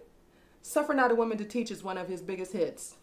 Suffer 0.62 0.94
Not 0.94 1.12
a 1.12 1.16
Woman 1.16 1.38
to 1.38 1.46
Teach 1.46 1.72
is 1.72 1.84
one 1.84 1.98
of 1.98 2.08
his 2.08 2.22
biggest 2.22 2.54
hits. 2.54 2.96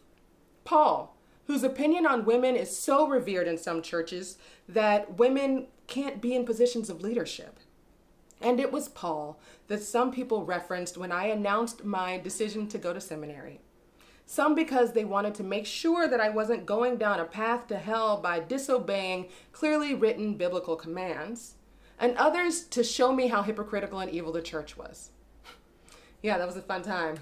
Paul, 0.65 1.17
whose 1.49 1.65
opinion 1.65 2.07
on 2.07 2.27
women 2.27 2.55
is 2.55 2.79
so 2.79 3.09
revered 3.09 3.49
in 3.49 3.57
some 3.57 3.81
churches 3.81 4.37
that 4.69 5.17
women 5.19 5.67
can't 5.87 6.21
be 6.21 6.37
in 6.37 6.45
positions 6.45 6.91
of 6.91 7.01
leadership. 7.01 7.59
And 8.41 8.61
it 8.61 8.71
was 8.71 8.91
Paul 8.91 9.41
that 9.67 9.83
some 9.83 10.13
people 10.13 10.45
referenced 10.45 10.99
when 10.99 11.11
I 11.11 11.27
announced 11.29 11.85
my 11.85 12.19
decision 12.19 12.69
to 12.69 12.79
go 12.79 12.93
to 12.93 13.01
seminary. 13.01 13.61
Some 14.27 14.55
because 14.55 14.93
they 14.93 15.07
wanted 15.07 15.35
to 15.37 15.43
make 15.43 15.65
sure 15.65 16.07
that 16.07 16.21
I 16.21 16.29
wasn't 16.29 16.67
going 16.67 16.99
down 16.99 17.19
a 17.19 17.25
path 17.25 17.67
to 17.69 17.79
hell 17.79 18.19
by 18.19 18.41
disobeying 18.41 19.29
clearly 19.51 19.95
written 19.95 20.35
biblical 20.35 20.77
commands, 20.77 21.55
and 21.99 22.15
others 22.19 22.65
to 22.65 22.85
show 22.85 23.11
me 23.11 23.29
how 23.29 23.43
hypocritical 23.43 24.01
and 24.01 24.11
evil 24.11 24.33
the 24.33 24.43
church 24.43 24.77
was. 24.77 25.11
yeah, 26.23 26.37
that 26.37 26.47
was 26.47 26.59
a 26.59 26.63
fun 26.63 26.83
time. 26.83 27.17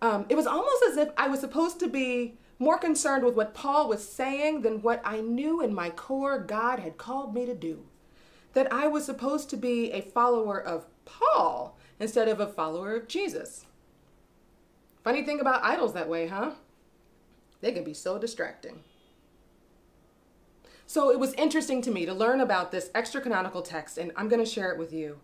Um, 0.00 0.26
it 0.28 0.36
was 0.36 0.46
almost 0.46 0.84
as 0.88 0.96
if 0.96 1.08
I 1.16 1.26
was 1.26 1.40
supposed 1.40 1.80
to 1.80 1.88
be 1.88 2.38
more 2.58 2.78
concerned 2.78 3.24
with 3.24 3.34
what 3.34 3.54
Paul 3.54 3.88
was 3.88 4.06
saying 4.06 4.62
than 4.62 4.82
what 4.82 5.02
I 5.04 5.20
knew 5.20 5.60
in 5.60 5.74
my 5.74 5.90
core 5.90 6.38
God 6.38 6.78
had 6.78 6.96
called 6.96 7.34
me 7.34 7.44
to 7.46 7.54
do. 7.54 7.84
That 8.54 8.72
I 8.72 8.86
was 8.86 9.04
supposed 9.04 9.50
to 9.50 9.56
be 9.56 9.92
a 9.92 10.00
follower 10.00 10.60
of 10.60 10.86
Paul 11.04 11.76
instead 12.00 12.28
of 12.28 12.40
a 12.40 12.46
follower 12.46 12.96
of 12.96 13.08
Jesus. 13.08 13.66
Funny 15.04 15.22
thing 15.22 15.40
about 15.40 15.62
idols 15.62 15.92
that 15.92 16.08
way, 16.08 16.26
huh? 16.28 16.52
They 17.60 17.72
can 17.72 17.84
be 17.84 17.94
so 17.94 18.18
distracting. 18.18 18.80
So 20.86 21.10
it 21.10 21.18
was 21.18 21.34
interesting 21.34 21.82
to 21.82 21.90
me 21.90 22.06
to 22.06 22.14
learn 22.14 22.40
about 22.40 22.70
this 22.70 22.90
extra 22.94 23.20
canonical 23.20 23.62
text, 23.62 23.98
and 23.98 24.12
I'm 24.16 24.28
going 24.28 24.44
to 24.44 24.50
share 24.50 24.70
it 24.72 24.78
with 24.78 24.92
you. 24.92 25.18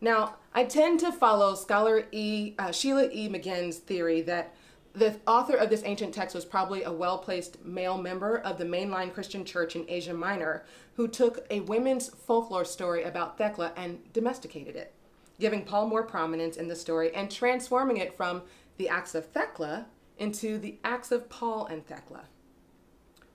Now, 0.00 0.36
I 0.54 0.64
tend 0.64 1.00
to 1.00 1.12
follow 1.12 1.54
scholar 1.54 2.06
e, 2.12 2.54
uh, 2.58 2.72
Sheila 2.72 3.08
E. 3.10 3.28
McGinn's 3.28 3.78
theory 3.78 4.20
that 4.22 4.54
the 4.96 5.14
author 5.26 5.54
of 5.54 5.68
this 5.68 5.82
ancient 5.84 6.14
text 6.14 6.34
was 6.34 6.46
probably 6.46 6.82
a 6.82 6.90
well 6.90 7.18
placed 7.18 7.62
male 7.62 7.98
member 7.98 8.38
of 8.38 8.56
the 8.56 8.64
mainline 8.64 9.12
Christian 9.12 9.44
church 9.44 9.76
in 9.76 9.84
Asia 9.88 10.14
Minor 10.14 10.64
who 10.94 11.06
took 11.06 11.46
a 11.50 11.60
women's 11.60 12.08
folklore 12.08 12.64
story 12.64 13.02
about 13.02 13.36
Thecla 13.36 13.72
and 13.76 14.10
domesticated 14.14 14.74
it, 14.74 14.94
giving 15.38 15.64
Paul 15.64 15.86
more 15.86 16.02
prominence 16.02 16.56
in 16.56 16.68
the 16.68 16.74
story 16.74 17.14
and 17.14 17.30
transforming 17.30 17.98
it 17.98 18.16
from 18.16 18.42
the 18.78 18.88
Acts 18.88 19.14
of 19.14 19.26
Thecla 19.26 19.86
into 20.16 20.56
the 20.56 20.78
Acts 20.82 21.12
of 21.12 21.28
Paul 21.28 21.66
and 21.66 21.86
Thecla. 21.86 22.24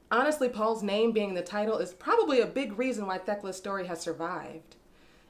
Honestly, 0.10 0.50
Paul's 0.50 0.82
name 0.82 1.12
being 1.12 1.36
the 1.36 1.44
title 1.44 1.78
is 1.78 1.94
probably 1.94 2.42
a 2.42 2.48
big 2.48 2.80
reason 2.80 3.06
why 3.06 3.20
Thecla's 3.20 3.56
story 3.56 3.86
has 3.86 4.02
survived. 4.02 4.78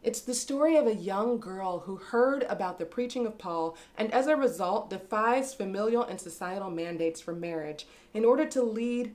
It's 0.04 0.22
the 0.22 0.34
story 0.34 0.78
of 0.78 0.88
a 0.88 0.96
young 0.96 1.40
girl 1.40 1.82
who 1.82 1.98
heard 1.98 2.44
about 2.50 2.80
the 2.80 2.86
preaching 2.86 3.28
of 3.28 3.38
Paul 3.38 3.78
and 3.96 4.12
as 4.12 4.26
a 4.26 4.36
result 4.36 4.90
defies 4.90 5.54
familial 5.54 6.04
and 6.04 6.20
societal 6.20 6.72
mandates 6.72 7.22
for 7.22 7.36
marriage 7.36 7.86
in 8.12 8.26
order 8.26 8.48
to 8.48 8.64
lead 8.64 9.14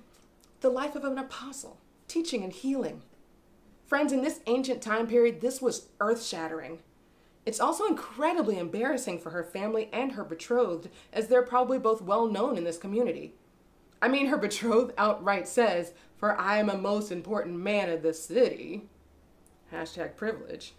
the 0.61 0.71
life 0.71 0.95
of 0.95 1.05
an 1.05 1.19
apostle, 1.19 1.79
teaching 2.07 2.45
and 2.45 2.53
healing. 2.53 3.03
Friends, 3.87 4.13
in 4.13 4.23
this 4.23 4.41
ancient 4.47 4.81
time 4.81 5.09
period, 5.09 5.41
this 5.41 5.61
was 5.61 5.89
earth 5.99 6.25
shattering. 6.25 6.79
It's 7.45 7.61
also 7.61 7.87
incredibly 7.87 8.57
embarrassing 8.57 9.19
for 9.19 9.31
her 9.31 9.45
family 9.45 9.89
and 9.93 10.13
her 10.13 10.25
betrothed, 10.25 10.89
as 11.13 11.27
they're 11.27 11.43
probably 11.43 11.79
both 11.79 12.01
well 12.01 12.27
known 12.27 12.57
in 12.57 12.65
this 12.65 12.79
community. 12.79 13.35
I 14.01 14.09
mean, 14.09 14.27
her 14.27 14.37
betrothed 14.37 14.93
outright 14.99 15.49
says, 15.49 15.93
For 16.17 16.39
I 16.39 16.59
am 16.59 16.69
a 16.69 16.79
most 16.79 17.11
important 17.11 17.57
man 17.59 17.89
of 17.89 18.03
the 18.03 18.15
city. 18.15 18.89
Hashtag 19.73 20.17
privilege. 20.17 20.75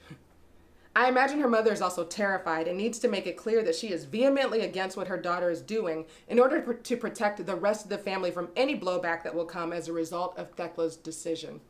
I 0.95 1.09
imagine 1.09 1.39
her 1.41 1.47
mother 1.47 1.71
is 1.71 1.81
also 1.81 2.05
terrified 2.05 2.67
and 2.67 2.75
needs 2.75 2.97
to 2.99 3.07
make 3.07 3.27
it 3.27 3.37
clear 3.37 3.61
that 3.63 3.75
she 3.75 3.91
is 3.91 4.05
vehemently 4.05 4.61
against 4.61 4.97
what 4.97 5.07
her 5.07 5.17
daughter 5.17 5.51
is 5.51 5.61
doing 5.61 6.05
in 6.27 6.39
order 6.39 6.73
to 6.73 6.97
protect 6.97 7.45
the 7.45 7.55
rest 7.55 7.83
of 7.83 7.89
the 7.89 7.99
family 7.99 8.31
from 8.31 8.49
any 8.55 8.75
blowback 8.75 9.21
that 9.21 9.35
will 9.35 9.45
come 9.45 9.71
as 9.71 9.87
a 9.87 9.93
result 9.93 10.35
of 10.39 10.55
Thecla's 10.55 10.95
decision. 10.95 11.61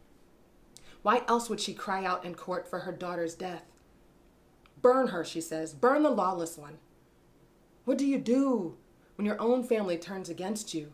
Why 1.01 1.23
else 1.27 1.49
would 1.49 1.59
she 1.59 1.73
cry 1.73 2.05
out 2.05 2.23
in 2.23 2.35
court 2.35 2.69
for 2.69 2.79
her 2.79 2.93
daughter's 2.93 3.35
death? 3.35 3.63
Burn 4.81 5.07
her, 5.07 5.25
she 5.25 5.41
says. 5.41 5.73
Burn 5.73 6.03
the 6.03 6.09
lawless 6.09 6.57
one. 6.57 6.77
What 7.83 7.97
do 7.97 8.05
you 8.05 8.19
do 8.19 8.77
when 9.15 9.25
your 9.25 9.41
own 9.41 9.61
family 9.63 9.97
turns 9.97 10.29
against 10.29 10.73
you? 10.73 10.93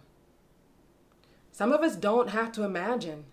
Some 1.51 1.71
of 1.71 1.81
us 1.81 1.95
don't 1.95 2.31
have 2.31 2.51
to 2.53 2.63
imagine. 2.63 3.25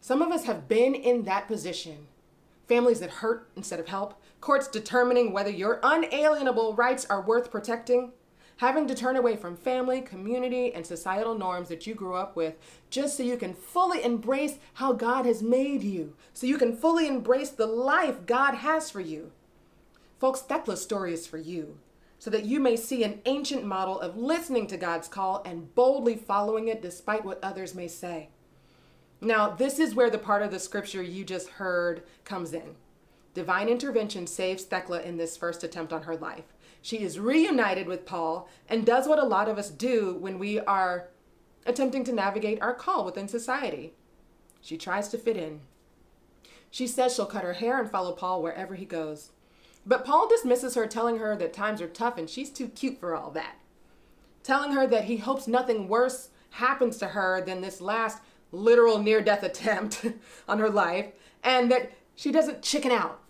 Some 0.00 0.22
of 0.22 0.30
us 0.30 0.44
have 0.44 0.68
been 0.68 0.94
in 0.94 1.24
that 1.24 1.48
position 1.48 2.06
families 2.68 3.00
that 3.00 3.10
hurt 3.10 3.50
instead 3.56 3.80
of 3.80 3.88
help, 3.88 4.20
courts 4.40 4.68
determining 4.68 5.32
whether 5.32 5.50
your 5.50 5.80
unalienable 5.82 6.74
rights 6.74 7.06
are 7.06 7.22
worth 7.22 7.50
protecting, 7.50 8.12
having 8.58 8.86
to 8.86 8.94
turn 8.94 9.16
away 9.16 9.36
from 9.36 9.56
family, 9.56 10.00
community, 10.00 10.72
and 10.72 10.86
societal 10.86 11.36
norms 11.36 11.68
that 11.68 11.86
you 11.86 11.94
grew 11.94 12.14
up 12.14 12.36
with 12.36 12.54
just 12.90 13.16
so 13.16 13.22
you 13.22 13.36
can 13.36 13.54
fully 13.54 14.04
embrace 14.04 14.58
how 14.74 14.92
God 14.92 15.26
has 15.26 15.42
made 15.42 15.82
you, 15.82 16.14
so 16.34 16.46
you 16.46 16.58
can 16.58 16.76
fully 16.76 17.06
embrace 17.06 17.50
the 17.50 17.66
life 17.66 18.26
God 18.26 18.54
has 18.54 18.90
for 18.90 19.00
you. 19.00 19.32
Folks, 20.18 20.42
Thecla's 20.42 20.82
story 20.82 21.14
is 21.14 21.26
for 21.26 21.38
you, 21.38 21.78
so 22.18 22.30
that 22.30 22.44
you 22.44 22.58
may 22.58 22.76
see 22.76 23.04
an 23.04 23.20
ancient 23.26 23.64
model 23.64 24.00
of 24.00 24.16
listening 24.16 24.66
to 24.66 24.76
God's 24.76 25.08
call 25.08 25.42
and 25.44 25.72
boldly 25.74 26.16
following 26.16 26.68
it 26.68 26.82
despite 26.82 27.24
what 27.24 27.42
others 27.42 27.74
may 27.74 27.88
say. 27.88 28.30
Now, 29.20 29.50
this 29.50 29.78
is 29.78 29.94
where 29.94 30.10
the 30.10 30.18
part 30.18 30.42
of 30.42 30.50
the 30.50 30.60
scripture 30.60 31.02
you 31.02 31.24
just 31.24 31.48
heard 31.50 32.02
comes 32.24 32.52
in. 32.52 32.76
Divine 33.34 33.68
intervention 33.68 34.26
saves 34.26 34.64
Thecla 34.64 35.02
in 35.02 35.16
this 35.16 35.36
first 35.36 35.64
attempt 35.64 35.92
on 35.92 36.02
her 36.04 36.16
life. 36.16 36.44
She 36.82 36.98
is 36.98 37.18
reunited 37.18 37.86
with 37.86 38.06
Paul 38.06 38.48
and 38.68 38.86
does 38.86 39.08
what 39.08 39.18
a 39.18 39.24
lot 39.24 39.48
of 39.48 39.58
us 39.58 39.70
do 39.70 40.14
when 40.14 40.38
we 40.38 40.60
are 40.60 41.08
attempting 41.66 42.04
to 42.04 42.12
navigate 42.12 42.62
our 42.62 42.74
call 42.74 43.04
within 43.04 43.28
society. 43.28 43.94
She 44.60 44.76
tries 44.76 45.08
to 45.08 45.18
fit 45.18 45.36
in. 45.36 45.60
She 46.70 46.86
says 46.86 47.14
she'll 47.14 47.26
cut 47.26 47.44
her 47.44 47.54
hair 47.54 47.80
and 47.80 47.90
follow 47.90 48.12
Paul 48.12 48.42
wherever 48.42 48.74
he 48.74 48.84
goes. 48.84 49.30
But 49.84 50.04
Paul 50.04 50.28
dismisses 50.28 50.74
her, 50.74 50.86
telling 50.86 51.18
her 51.18 51.36
that 51.36 51.52
times 51.52 51.80
are 51.80 51.88
tough 51.88 52.18
and 52.18 52.28
she's 52.28 52.50
too 52.50 52.68
cute 52.68 52.98
for 52.98 53.16
all 53.16 53.30
that. 53.30 53.56
Telling 54.42 54.72
her 54.72 54.86
that 54.86 55.04
he 55.04 55.16
hopes 55.16 55.48
nothing 55.48 55.88
worse 55.88 56.30
happens 56.50 56.96
to 56.98 57.08
her 57.08 57.40
than 57.40 57.60
this 57.60 57.80
last 57.80 58.22
literal 58.52 58.98
near 58.98 59.20
death 59.20 59.42
attempt 59.42 60.04
on 60.48 60.58
her 60.58 60.70
life 60.70 61.12
and 61.42 61.70
that 61.70 61.92
she 62.14 62.32
doesn't 62.32 62.62
chicken 62.62 62.90
out. 62.90 63.20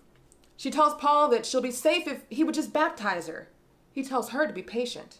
She 0.57 0.71
tells 0.71 0.95
Paul 0.95 1.29
that 1.29 1.47
she'll 1.47 1.61
be 1.61 1.71
safe 1.71 2.07
if 2.07 2.23
he 2.29 2.43
would 2.43 2.55
just 2.55 2.73
baptize 2.73 3.29
her. 3.29 3.49
He 3.93 4.03
tells 4.03 4.31
her 4.31 4.47
to 4.47 4.53
be 4.53 4.63
patient. 4.63 5.19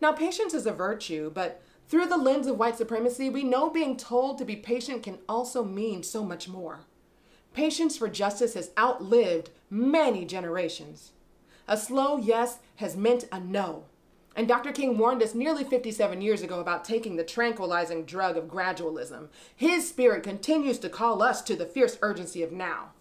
Now, 0.00 0.12
patience 0.12 0.54
is 0.54 0.66
a 0.66 0.72
virtue, 0.72 1.30
but 1.32 1.62
through 1.88 2.06
the 2.06 2.16
lens 2.16 2.46
of 2.46 2.58
white 2.58 2.76
supremacy, 2.78 3.28
we 3.28 3.42
know 3.42 3.68
being 3.68 3.96
told 3.96 4.38
to 4.38 4.44
be 4.44 4.56
patient 4.56 5.02
can 5.02 5.18
also 5.28 5.64
mean 5.64 6.02
so 6.02 6.24
much 6.24 6.48
more. 6.48 6.80
Patience 7.52 7.96
for 7.96 8.08
justice 8.08 8.54
has 8.54 8.70
outlived 8.78 9.50
many 9.68 10.24
generations. 10.24 11.12
A 11.66 11.76
slow 11.76 12.16
yes 12.16 12.58
has 12.76 12.96
meant 12.96 13.26
a 13.30 13.40
no. 13.40 13.84
And 14.36 14.46
Dr. 14.46 14.72
King 14.72 14.96
warned 14.96 15.22
us 15.22 15.34
nearly 15.34 15.64
57 15.64 16.20
years 16.20 16.42
ago 16.42 16.60
about 16.60 16.84
taking 16.84 17.16
the 17.16 17.24
tranquilizing 17.24 18.04
drug 18.04 18.36
of 18.36 18.44
gradualism. 18.44 19.28
His 19.54 19.88
spirit 19.88 20.22
continues 20.22 20.78
to 20.78 20.88
call 20.88 21.22
us 21.22 21.42
to 21.42 21.56
the 21.56 21.66
fierce 21.66 21.98
urgency 22.00 22.42
of 22.42 22.52
now. 22.52 22.92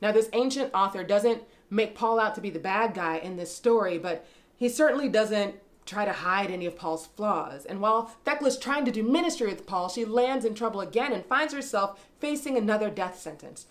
Now, 0.00 0.12
this 0.12 0.30
ancient 0.32 0.72
author 0.74 1.02
doesn't 1.02 1.42
make 1.70 1.96
Paul 1.96 2.20
out 2.20 2.34
to 2.36 2.40
be 2.40 2.50
the 2.50 2.58
bad 2.58 2.94
guy 2.94 3.16
in 3.18 3.36
this 3.36 3.54
story, 3.54 3.98
but 3.98 4.24
he 4.56 4.68
certainly 4.68 5.08
doesn't 5.08 5.56
try 5.86 6.04
to 6.04 6.12
hide 6.12 6.50
any 6.50 6.66
of 6.66 6.76
Paul's 6.76 7.06
flaws. 7.06 7.64
And 7.64 7.80
while 7.80 8.14
Thecla's 8.24 8.58
trying 8.58 8.84
to 8.84 8.92
do 8.92 9.02
ministry 9.02 9.48
with 9.48 9.66
Paul, 9.66 9.88
she 9.88 10.04
lands 10.04 10.44
in 10.44 10.54
trouble 10.54 10.80
again 10.80 11.12
and 11.12 11.24
finds 11.24 11.54
herself 11.54 12.06
facing 12.20 12.56
another 12.56 12.90
death 12.90 13.18
sentence. 13.18 13.66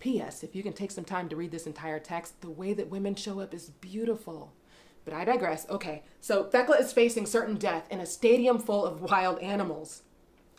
P.S. 0.00 0.42
If 0.42 0.56
you 0.56 0.62
can 0.62 0.72
take 0.72 0.90
some 0.90 1.04
time 1.04 1.28
to 1.28 1.36
read 1.36 1.50
this 1.50 1.66
entire 1.66 1.98
text, 1.98 2.40
the 2.40 2.50
way 2.50 2.72
that 2.72 2.90
women 2.90 3.14
show 3.14 3.40
up 3.40 3.52
is 3.52 3.68
beautiful. 3.68 4.52
But 5.10 5.16
I 5.16 5.24
digress. 5.24 5.66
Okay, 5.68 6.04
so 6.20 6.44
Thecla 6.44 6.76
is 6.76 6.92
facing 6.92 7.26
certain 7.26 7.56
death 7.56 7.88
in 7.90 7.98
a 7.98 8.06
stadium 8.06 8.60
full 8.60 8.86
of 8.86 9.02
wild 9.02 9.40
animals. 9.40 10.02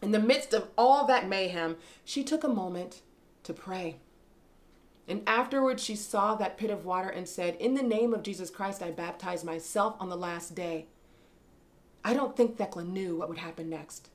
In 0.01 0.11
the 0.11 0.19
midst 0.19 0.53
of 0.53 0.67
all 0.77 1.07
that 1.07 1.29
mayhem, 1.29 1.77
she 2.03 2.21
took 2.21 2.43
a 2.43 2.49
moment 2.49 3.01
to 3.43 3.53
pray. 3.53 3.99
And 5.07 5.23
afterwards, 5.25 5.81
she 5.81 5.95
saw 5.95 6.35
that 6.35 6.57
pit 6.57 6.69
of 6.69 6.83
water 6.83 7.07
and 7.07 7.29
said, 7.29 7.55
In 7.61 7.75
the 7.75 7.81
name 7.81 8.13
of 8.13 8.23
Jesus 8.23 8.49
Christ, 8.49 8.83
I 8.83 8.91
baptize 8.91 9.45
myself 9.45 9.95
on 10.01 10.09
the 10.09 10.17
last 10.17 10.53
day. 10.53 10.87
I 12.03 12.13
don't 12.13 12.35
think 12.35 12.57
Thecla 12.57 12.83
knew 12.83 13.15
what 13.15 13.29
would 13.29 13.37
happen 13.37 13.69
next. 13.69 14.09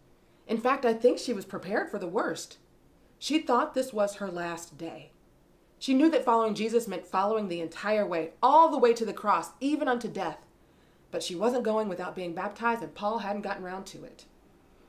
In 0.46 0.58
fact, 0.58 0.84
I 0.84 0.92
think 0.92 1.18
she 1.18 1.32
was 1.32 1.46
prepared 1.46 1.90
for 1.90 1.98
the 1.98 2.06
worst. 2.06 2.58
She 3.18 3.38
thought 3.38 3.72
this 3.72 3.90
was 3.90 4.16
her 4.16 4.30
last 4.30 4.76
day. 4.76 5.12
She 5.78 5.94
knew 5.94 6.10
that 6.10 6.24
following 6.24 6.54
Jesus 6.54 6.88
meant 6.88 7.06
following 7.06 7.48
the 7.48 7.60
entire 7.60 8.06
way, 8.06 8.30
all 8.42 8.70
the 8.70 8.78
way 8.78 8.92
to 8.94 9.04
the 9.04 9.12
cross, 9.12 9.50
even 9.60 9.88
unto 9.88 10.08
death. 10.08 10.38
But 11.10 11.22
she 11.22 11.34
wasn't 11.34 11.64
going 11.64 11.88
without 11.88 12.16
being 12.16 12.34
baptized, 12.34 12.82
and 12.82 12.94
Paul 12.94 13.18
hadn't 13.18 13.42
gotten 13.42 13.62
round 13.62 13.86
to 13.86 14.04
it. 14.04 14.24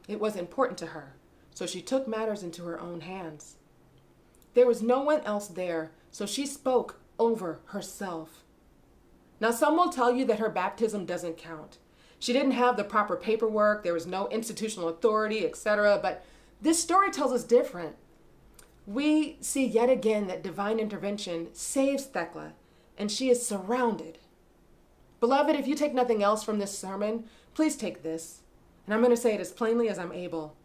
It 0.07 0.19
was 0.19 0.35
important 0.35 0.77
to 0.79 0.87
her, 0.87 1.15
so 1.53 1.65
she 1.65 1.81
took 1.81 2.07
matters 2.07 2.43
into 2.43 2.63
her 2.63 2.79
own 2.79 3.01
hands. 3.01 3.55
There 4.53 4.67
was 4.67 4.81
no 4.81 5.01
one 5.01 5.21
else 5.21 5.47
there, 5.47 5.91
so 6.09 6.25
she 6.25 6.45
spoke 6.45 6.99
over 7.19 7.59
herself. 7.65 8.43
Now, 9.39 9.51
some 9.51 9.75
will 9.75 9.89
tell 9.89 10.15
you 10.15 10.25
that 10.25 10.39
her 10.39 10.49
baptism 10.49 11.05
doesn't 11.05 11.37
count. 11.37 11.77
She 12.17 12.33
didn't 12.33 12.51
have 12.51 12.77
the 12.77 12.83
proper 12.83 13.15
paperwork, 13.15 13.83
there 13.83 13.93
was 13.93 14.07
no 14.07 14.27
institutional 14.29 14.89
authority, 14.89 15.45
etc. 15.45 15.99
But 16.01 16.25
this 16.61 16.81
story 16.81 17.11
tells 17.11 17.31
us 17.31 17.43
different. 17.43 17.95
We 18.87 19.35
see 19.41 19.65
yet 19.65 19.89
again 19.89 20.27
that 20.27 20.41
divine 20.41 20.79
intervention 20.79 21.49
saves 21.53 22.05
Thecla, 22.05 22.53
and 22.97 23.11
she 23.11 23.29
is 23.29 23.45
surrounded. 23.45 24.17
Beloved, 25.19 25.57
if 25.57 25.67
you 25.67 25.75
take 25.75 25.93
nothing 25.93 26.23
else 26.23 26.41
from 26.41 26.57
this 26.57 26.77
sermon, 26.77 27.25
please 27.53 27.75
take 27.75 28.01
this. 28.01 28.43
And 28.85 28.93
I'm 28.93 29.01
going 29.01 29.13
to 29.13 29.21
say 29.21 29.33
it 29.33 29.41
as 29.41 29.51
plainly 29.51 29.89
as 29.89 29.99
I'm 29.99 30.13
able. 30.13 30.55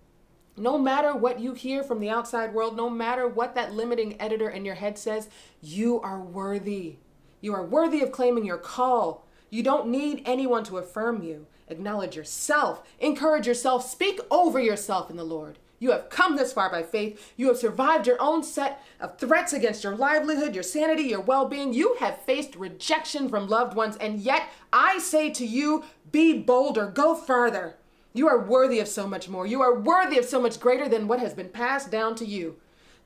No 0.57 0.79
matter 0.79 1.17
what 1.17 1.41
you 1.41 1.55
hear 1.55 1.83
from 1.83 1.99
the 1.99 2.11
outside 2.11 2.55
world, 2.55 2.77
no 2.77 2.89
matter 2.89 3.27
what 3.27 3.57
that 3.57 3.75
limiting 3.75 4.21
editor 4.21 4.49
in 4.49 4.65
your 4.65 4.77
head 4.77 4.99
says, 4.99 5.29
you 5.61 6.01
are 6.03 6.21
worthy. 6.21 6.99
You 7.41 7.55
are 7.55 7.65
worthy 7.65 8.03
of 8.03 8.13
claiming 8.13 8.45
your 8.45 8.59
call. 8.59 9.27
You 9.51 9.65
don't 9.65 9.89
need 9.89 10.23
anyone 10.25 10.63
to 10.65 10.79
affirm 10.79 11.25
you. 11.25 11.47
Acknowledge 11.69 12.15
yourself, 12.15 12.87
encourage 13.01 13.49
yourself, 13.49 13.89
speak 13.89 14.21
over 14.31 14.61
yourself 14.61 15.11
in 15.11 15.17
the 15.17 15.25
Lord. 15.25 15.59
You 15.83 15.91
have 15.91 16.11
come 16.11 16.37
this 16.37 16.53
far 16.53 16.71
by 16.71 16.85
faith. 16.85 17.33
You 17.37 17.49
have 17.49 17.59
survived 17.59 18.07
your 18.07 18.23
own 18.23 18.45
set 18.45 18.81
of 19.01 19.19
threats 19.19 19.53
against 19.53 19.83
your 19.83 19.97
livelihood, 19.97 20.55
your 20.55 20.63
sanity, 20.63 21.03
your 21.03 21.23
well 21.23 21.47
being. 21.49 21.73
You 21.73 21.97
have 21.99 22.23
faced 22.23 22.55
rejection 22.55 23.29
from 23.29 23.49
loved 23.49 23.75
ones, 23.75 23.97
and 23.97 24.21
yet 24.21 24.49
I 24.73 25.01
say 25.01 25.31
to 25.31 25.45
you, 25.45 25.83
be 26.13 26.39
bolder, 26.39 26.87
go 26.87 27.17
further. 27.17 27.75
You 28.13 28.29
are 28.29 28.39
worthy 28.39 28.79
of 28.79 28.87
so 28.87 29.09
much 29.09 29.29
more. 29.29 29.45
You 29.45 29.61
are 29.61 29.77
worthy 29.77 30.19
of 30.19 30.25
so 30.25 30.41
much 30.41 30.61
greater 30.61 30.89
than 30.89 31.09
what 31.09 31.19
has 31.19 31.35
been 31.35 31.49
passed 31.49 31.91
down 31.91 32.15
to 32.15 32.25
you. 32.25 32.59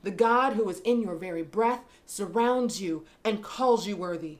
The 0.03 0.11
God 0.11 0.53
who 0.53 0.69
is 0.69 0.79
in 0.81 1.01
your 1.01 1.15
very 1.15 1.41
breath 1.41 1.83
surrounds 2.05 2.79
you 2.79 3.05
and 3.23 3.41
calls 3.41 3.87
you 3.87 3.97
worthy. 3.97 4.37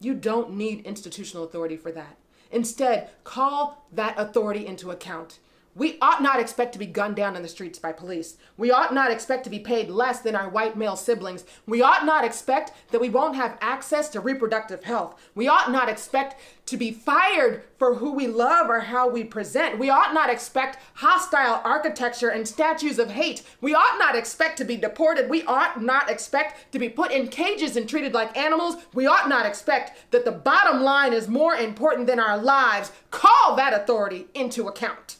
You 0.00 0.14
don't 0.14 0.50
need 0.50 0.84
institutional 0.84 1.44
authority 1.44 1.76
for 1.76 1.92
that. 1.92 2.16
Instead, 2.50 3.10
call 3.22 3.86
that 3.92 4.18
authority 4.18 4.66
into 4.66 4.90
account. 4.90 5.38
We 5.74 5.96
ought 6.00 6.22
not 6.22 6.40
expect 6.40 6.72
to 6.72 6.78
be 6.78 6.86
gunned 6.86 7.14
down 7.14 7.36
in 7.36 7.42
the 7.42 7.48
streets 7.48 7.78
by 7.78 7.92
police. 7.92 8.36
We 8.56 8.72
ought 8.72 8.92
not 8.92 9.12
expect 9.12 9.44
to 9.44 9.50
be 9.50 9.60
paid 9.60 9.88
less 9.88 10.20
than 10.20 10.34
our 10.34 10.48
white 10.48 10.76
male 10.76 10.96
siblings. 10.96 11.44
We 11.66 11.82
ought 11.82 12.04
not 12.04 12.24
expect 12.24 12.72
that 12.90 13.00
we 13.00 13.08
won't 13.08 13.36
have 13.36 13.56
access 13.60 14.08
to 14.10 14.20
reproductive 14.20 14.82
health. 14.82 15.14
We 15.36 15.46
ought 15.46 15.70
not 15.70 15.88
expect 15.88 16.40
to 16.66 16.76
be 16.76 16.90
fired 16.90 17.62
for 17.78 17.94
who 17.94 18.12
we 18.12 18.26
love 18.26 18.68
or 18.68 18.80
how 18.80 19.08
we 19.08 19.22
present. 19.22 19.78
We 19.78 19.88
ought 19.88 20.12
not 20.12 20.30
expect 20.30 20.78
hostile 20.94 21.60
architecture 21.62 22.30
and 22.30 22.48
statues 22.48 22.98
of 22.98 23.12
hate. 23.12 23.44
We 23.60 23.72
ought 23.72 24.00
not 24.00 24.16
expect 24.16 24.58
to 24.58 24.64
be 24.64 24.76
deported. 24.76 25.30
We 25.30 25.44
ought 25.44 25.80
not 25.80 26.10
expect 26.10 26.72
to 26.72 26.80
be 26.80 26.88
put 26.88 27.12
in 27.12 27.28
cages 27.28 27.76
and 27.76 27.88
treated 27.88 28.14
like 28.14 28.36
animals. 28.36 28.78
We 28.94 29.06
ought 29.06 29.28
not 29.28 29.46
expect 29.46 30.10
that 30.10 30.24
the 30.24 30.32
bottom 30.32 30.82
line 30.82 31.12
is 31.12 31.28
more 31.28 31.54
important 31.54 32.08
than 32.08 32.18
our 32.18 32.36
lives. 32.36 32.90
Call 33.12 33.54
that 33.54 33.72
authority 33.72 34.26
into 34.34 34.66
account. 34.66 35.17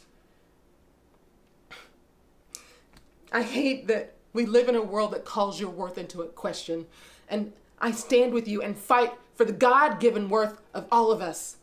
I 3.31 3.43
hate 3.43 3.87
that 3.87 4.13
we 4.33 4.45
live 4.45 4.69
in 4.69 4.75
a 4.75 4.81
world 4.81 5.11
that 5.11 5.25
calls 5.25 5.59
your 5.59 5.69
worth 5.69 5.97
into 5.97 6.21
question. 6.23 6.87
And 7.29 7.53
I 7.79 7.91
stand 7.91 8.33
with 8.33 8.47
you 8.47 8.61
and 8.61 8.77
fight 8.77 9.13
for 9.35 9.45
the 9.45 9.53
God 9.53 9.99
given 9.99 10.29
worth 10.29 10.61
of 10.73 10.87
all 10.91 11.11
of 11.11 11.21
us. 11.21 11.57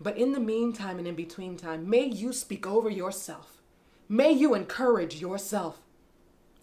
But 0.00 0.16
in 0.16 0.32
the 0.32 0.40
meantime 0.40 0.98
and 0.98 1.06
in 1.06 1.14
between 1.14 1.56
time, 1.56 1.88
may 1.88 2.04
you 2.04 2.32
speak 2.32 2.66
over 2.66 2.88
yourself. 2.88 3.60
May 4.08 4.32
you 4.32 4.54
encourage 4.54 5.20
yourself 5.20 5.80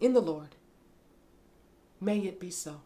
in 0.00 0.12
the 0.12 0.20
Lord. 0.20 0.56
May 2.00 2.18
it 2.20 2.38
be 2.38 2.50
so. 2.50 2.82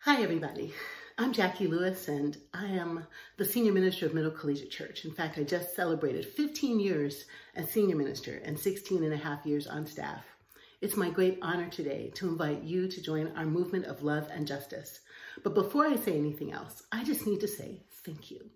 Hi, 0.00 0.22
everybody. 0.22 0.72
I'm 1.18 1.34
Jacqui 1.34 1.68
Lewis, 1.68 2.08
and 2.08 2.38
I 2.54 2.64
am 2.64 3.06
the 3.36 3.44
Senior 3.44 3.72
Minister 3.72 4.06
of 4.06 4.14
Middle 4.14 4.30
Collegiate 4.30 4.70
Church. 4.70 5.04
In 5.04 5.10
fact, 5.10 5.38
I 5.38 5.42
just 5.42 5.76
celebrated 5.76 6.24
15 6.24 6.80
years 6.80 7.26
as 7.54 7.70
Senior 7.70 7.96
Minister 7.96 8.40
and 8.46 8.58
16 8.58 9.04
and 9.04 9.12
a 9.12 9.18
half 9.18 9.44
years 9.44 9.66
on 9.66 9.86
staff. 9.86 10.24
It's 10.80 10.96
my 10.96 11.10
great 11.10 11.38
honor 11.42 11.68
today 11.68 12.12
to 12.14 12.28
invite 12.28 12.62
you 12.62 12.88
to 12.88 13.02
join 13.02 13.30
our 13.36 13.44
movement 13.44 13.84
of 13.84 14.02
love 14.02 14.26
and 14.32 14.46
justice. 14.46 15.00
But 15.42 15.54
before 15.54 15.86
I 15.86 15.96
say 15.96 16.16
anything 16.16 16.50
else, 16.50 16.82
I 16.90 17.04
just 17.04 17.26
need 17.26 17.40
to 17.40 17.48
say 17.48 17.82
thank 18.06 18.30
you. 18.30 18.48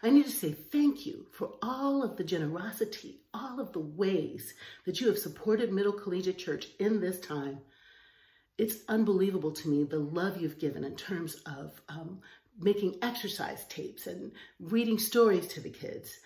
I 0.00 0.10
need 0.10 0.26
to 0.26 0.30
say 0.30 0.52
thank 0.52 1.04
you 1.04 1.26
for 1.32 1.54
all 1.62 2.04
of 2.04 2.16
the 2.16 2.24
generosity, 2.24 3.22
all 3.34 3.58
of 3.58 3.72
the 3.72 3.80
ways 3.80 4.54
that 4.86 5.00
you 5.00 5.08
have 5.08 5.18
supported 5.18 5.72
Middle 5.72 5.92
Collegiate 5.92 6.38
Church 6.38 6.68
in 6.78 7.00
this 7.00 7.18
time 7.18 7.58
it's 8.58 8.78
unbelievable 8.88 9.52
to 9.52 9.68
me 9.68 9.84
the 9.84 9.98
love 9.98 10.40
you've 10.40 10.58
given 10.58 10.84
in 10.84 10.96
terms 10.96 11.36
of 11.46 11.80
um, 11.88 12.20
making 12.58 12.96
exercise 13.02 13.64
tapes 13.68 14.08
and 14.08 14.32
reading 14.58 14.98
stories 14.98 15.46
to 15.46 15.60
the 15.60 15.70
kids, 15.70 16.18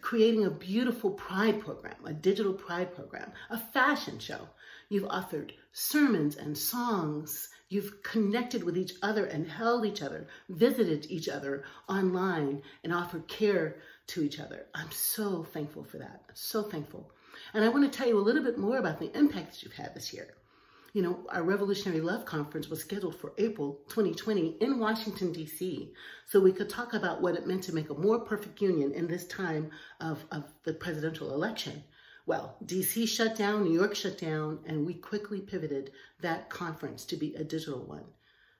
creating 0.00 0.46
a 0.46 0.50
beautiful 0.50 1.10
pride 1.10 1.60
program, 1.60 1.96
a 2.04 2.12
digital 2.12 2.52
pride 2.52 2.94
program, 2.94 3.32
a 3.50 3.58
fashion 3.58 4.20
show. 4.20 4.48
You've 4.88 5.08
authored 5.08 5.50
sermons 5.72 6.36
and 6.36 6.56
songs. 6.56 7.48
You've 7.70 8.02
connected 8.04 8.62
with 8.62 8.78
each 8.78 8.92
other 9.02 9.24
and 9.24 9.48
held 9.48 9.84
each 9.84 10.02
other, 10.02 10.28
visited 10.48 11.06
each 11.10 11.28
other 11.28 11.64
online, 11.88 12.62
and 12.84 12.94
offered 12.94 13.26
care 13.26 13.78
to 14.08 14.22
each 14.22 14.38
other. 14.38 14.66
I'm 14.74 14.92
so 14.92 15.42
thankful 15.42 15.82
for 15.82 15.98
that. 15.98 16.22
so 16.34 16.62
thankful. 16.62 17.10
And 17.52 17.64
I 17.64 17.68
want 17.68 17.90
to 17.90 17.98
tell 17.98 18.06
you 18.06 18.18
a 18.18 18.20
little 18.20 18.44
bit 18.44 18.58
more 18.58 18.78
about 18.78 19.00
the 19.00 19.16
impact 19.18 19.52
that 19.52 19.62
you've 19.64 19.72
had 19.72 19.92
this 19.94 20.12
year 20.12 20.34
you 20.94 21.02
know, 21.02 21.26
our 21.30 21.42
Revolutionary 21.42 22.00
Love 22.00 22.24
Conference 22.24 22.68
was 22.68 22.80
scheduled 22.80 23.16
for 23.16 23.32
April 23.36 23.80
2020 23.88 24.58
in 24.60 24.78
Washington, 24.78 25.32
D.C., 25.32 25.92
so 26.24 26.38
we 26.38 26.52
could 26.52 26.70
talk 26.70 26.94
about 26.94 27.20
what 27.20 27.34
it 27.34 27.48
meant 27.48 27.64
to 27.64 27.74
make 27.74 27.90
a 27.90 27.94
more 27.94 28.20
perfect 28.20 28.62
union 28.62 28.92
in 28.92 29.08
this 29.08 29.26
time 29.26 29.70
of, 30.00 30.24
of 30.30 30.44
the 30.62 30.72
presidential 30.72 31.34
election. 31.34 31.82
Well, 32.26 32.56
DC 32.64 33.08
shut 33.08 33.36
down, 33.36 33.64
New 33.64 33.72
York 33.76 33.96
shut 33.96 34.18
down, 34.18 34.60
and 34.66 34.86
we 34.86 34.94
quickly 34.94 35.40
pivoted 35.40 35.90
that 36.20 36.48
conference 36.48 37.04
to 37.06 37.16
be 37.16 37.34
a 37.34 37.42
digital 37.42 37.80
one. 37.80 38.04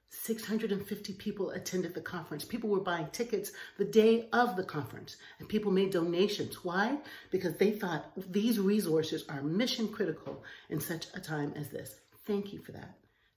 650 0.08 1.12
people 1.14 1.50
attended 1.50 1.94
the 1.94 2.00
conference. 2.00 2.44
People 2.44 2.68
were 2.68 2.80
buying 2.80 3.06
tickets 3.12 3.52
the 3.78 3.84
day 3.84 4.28
of 4.32 4.56
the 4.56 4.64
conference, 4.64 5.18
and 5.38 5.48
people 5.48 5.70
made 5.70 5.92
donations. 5.92 6.64
Why? 6.64 6.98
Because 7.30 7.56
they 7.58 7.70
thought 7.70 8.10
these 8.32 8.58
resources 8.58 9.24
are 9.28 9.40
mission 9.40 9.86
critical 9.86 10.42
in 10.68 10.80
such 10.80 11.06
a 11.14 11.20
time 11.20 11.52
as 11.54 11.70
this. 11.70 12.00
Thank 12.26 12.52
you 12.52 12.60
for 12.60 12.72
that. 12.72 12.96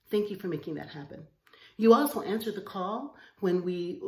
Thank 0.09 0.29
you 0.29 0.37
for 0.37 0.47
making 0.47 0.75
that 0.75 0.89
happen. 0.89 1.25
You 1.77 1.93
also 1.93 2.21
answered 2.21 2.55
the 2.55 2.61
call 2.61 3.15
when 3.39 3.63
we 3.63 4.01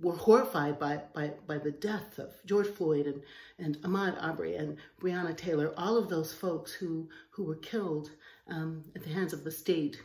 were 0.00 0.16
horrified 0.16 0.78
by, 0.78 1.00
by, 1.14 1.32
by 1.46 1.58
the 1.58 1.70
death 1.70 2.18
of 2.18 2.34
George 2.44 2.66
Floyd 2.66 3.06
and, 3.06 3.22
and 3.58 3.76
Ahmaud 3.82 4.22
Arbery 4.22 4.56
and 4.56 4.76
Breonna 5.00 5.36
Taylor, 5.36 5.72
all 5.76 5.96
of 5.96 6.08
those 6.08 6.32
folks 6.32 6.72
who, 6.72 7.08
who 7.30 7.44
were 7.44 7.56
killed 7.56 8.10
um, 8.48 8.84
at 8.94 9.02
the 9.02 9.10
hands 9.10 9.32
of 9.32 9.44
the 9.44 9.50
state. 9.50 10.00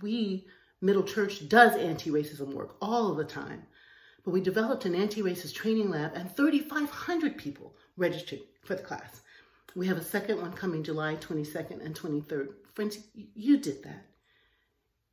We, 0.00 0.46
Middle 0.80 1.02
Church, 1.02 1.48
does 1.48 1.74
anti-racism 1.76 2.52
work 2.52 2.76
all 2.80 3.14
the 3.14 3.24
time. 3.24 3.62
But 4.24 4.30
we 4.30 4.40
developed 4.40 4.84
an 4.84 4.94
anti-racist 4.94 5.54
training 5.54 5.90
lab 5.90 6.12
and 6.14 6.34
3,500 6.36 7.36
people 7.36 7.74
registered 7.96 8.40
for 8.62 8.76
the 8.76 8.82
class. 8.82 9.22
We 9.74 9.86
have 9.86 9.96
a 9.96 10.04
second 10.04 10.40
one 10.40 10.52
coming 10.52 10.82
July 10.82 11.16
22nd 11.16 11.84
and 11.84 11.94
23rd. 11.94 12.48
Friends, 12.74 12.98
you 13.14 13.58
did 13.58 13.82
that. 13.84 14.06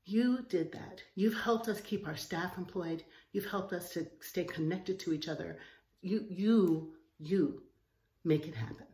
You 0.05 0.45
did 0.49 0.71
that. 0.71 1.03
You've 1.15 1.39
helped 1.39 1.67
us 1.67 1.81
keep 1.81 2.07
our 2.07 2.17
staff 2.17 2.57
employed. 2.57 3.03
You've 3.31 3.45
helped 3.45 3.73
us 3.73 3.91
to 3.93 4.07
stay 4.21 4.43
connected 4.43 4.99
to 5.01 5.13
each 5.13 5.27
other. 5.27 5.59
You, 6.01 6.25
you, 6.29 6.93
you 7.19 7.63
make 8.23 8.47
it 8.47 8.55
happen. 8.55 8.88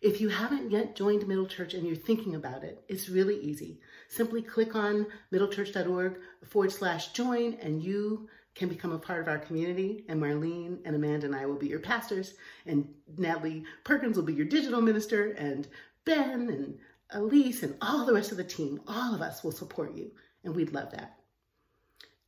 If 0.00 0.20
you 0.20 0.28
haven't 0.28 0.70
yet 0.70 0.94
joined 0.94 1.26
Middle 1.26 1.46
Church 1.46 1.74
and 1.74 1.84
you're 1.86 1.96
thinking 1.96 2.36
about 2.36 2.62
it, 2.62 2.84
it's 2.88 3.08
really 3.08 3.38
easy. 3.40 3.80
Simply 4.08 4.42
click 4.42 4.76
on 4.76 5.06
middlechurch.org 5.32 6.18
forward 6.46 6.72
slash 6.72 7.08
join 7.08 7.54
and 7.54 7.82
you 7.82 8.28
can 8.58 8.68
become 8.68 8.92
a 8.92 8.98
part 8.98 9.20
of 9.20 9.28
our 9.28 9.38
community. 9.38 10.04
And 10.08 10.20
Marlene 10.20 10.78
and 10.84 10.94
Amanda 10.94 11.26
and 11.26 11.34
I 11.34 11.46
will 11.46 11.56
be 11.56 11.68
your 11.68 11.80
pastors, 11.80 12.34
and 12.66 12.88
Natalie 13.16 13.64
Perkins 13.84 14.16
will 14.16 14.24
be 14.24 14.34
your 14.34 14.46
digital 14.46 14.82
minister, 14.82 15.30
and 15.32 15.66
Ben 16.04 16.50
and 16.50 16.78
Elise 17.10 17.62
and 17.62 17.76
all 17.80 18.04
the 18.04 18.12
rest 18.12 18.32
of 18.32 18.36
the 18.36 18.44
team, 18.44 18.80
all 18.86 19.14
of 19.14 19.22
us 19.22 19.42
will 19.42 19.52
support 19.52 19.96
you, 19.96 20.10
and 20.44 20.54
we'd 20.54 20.74
love 20.74 20.90
that. 20.90 21.14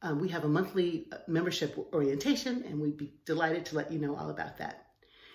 Um, 0.02 0.18
we 0.20 0.28
have 0.28 0.44
a 0.44 0.48
monthly 0.48 1.08
uh, 1.12 1.18
membership 1.26 1.76
orientation, 1.92 2.64
and 2.66 2.80
we'd 2.80 2.96
be 2.96 3.12
delighted 3.26 3.66
to 3.66 3.76
let 3.76 3.92
you 3.92 3.98
know 3.98 4.16
all 4.16 4.30
about 4.30 4.56
that. 4.58 4.86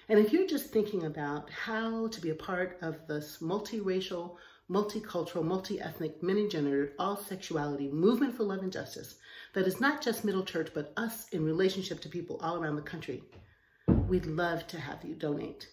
And 0.10 0.20
if 0.20 0.32
you're 0.32 0.48
just 0.48 0.72
thinking 0.72 1.06
about 1.06 1.50
how 1.50 2.08
to 2.08 2.22
be 2.22 2.32
a 2.32 2.36
part 2.36 2.78
of 2.82 3.08
this 3.08 3.40
multiracial, 3.42 4.38
multicultural, 4.70 5.44
multi-ethnic, 5.44 6.24
many-gendered, 6.24 6.94
all 6.98 7.16
sexuality 7.16 7.90
movement 7.90 8.36
for 8.36 8.44
love 8.44 8.64
and 8.64 8.72
justice 8.72 9.16
that 9.54 9.68
is 9.68 9.80
not 9.80 10.02
just 10.02 10.26
Middle 10.26 10.44
Church, 10.44 10.70
but 10.74 10.92
us 10.98 11.30
in 11.30 11.46
relationship 11.46 12.02
to 12.02 12.10
people 12.10 12.40
all 12.42 12.58
around 12.58 12.76
the 12.76 12.82
country, 12.82 13.24
we'd 13.88 14.26
love 14.26 14.66
to 14.68 14.80
have 14.80 15.04
you 15.04 15.16
donate. 15.16 15.70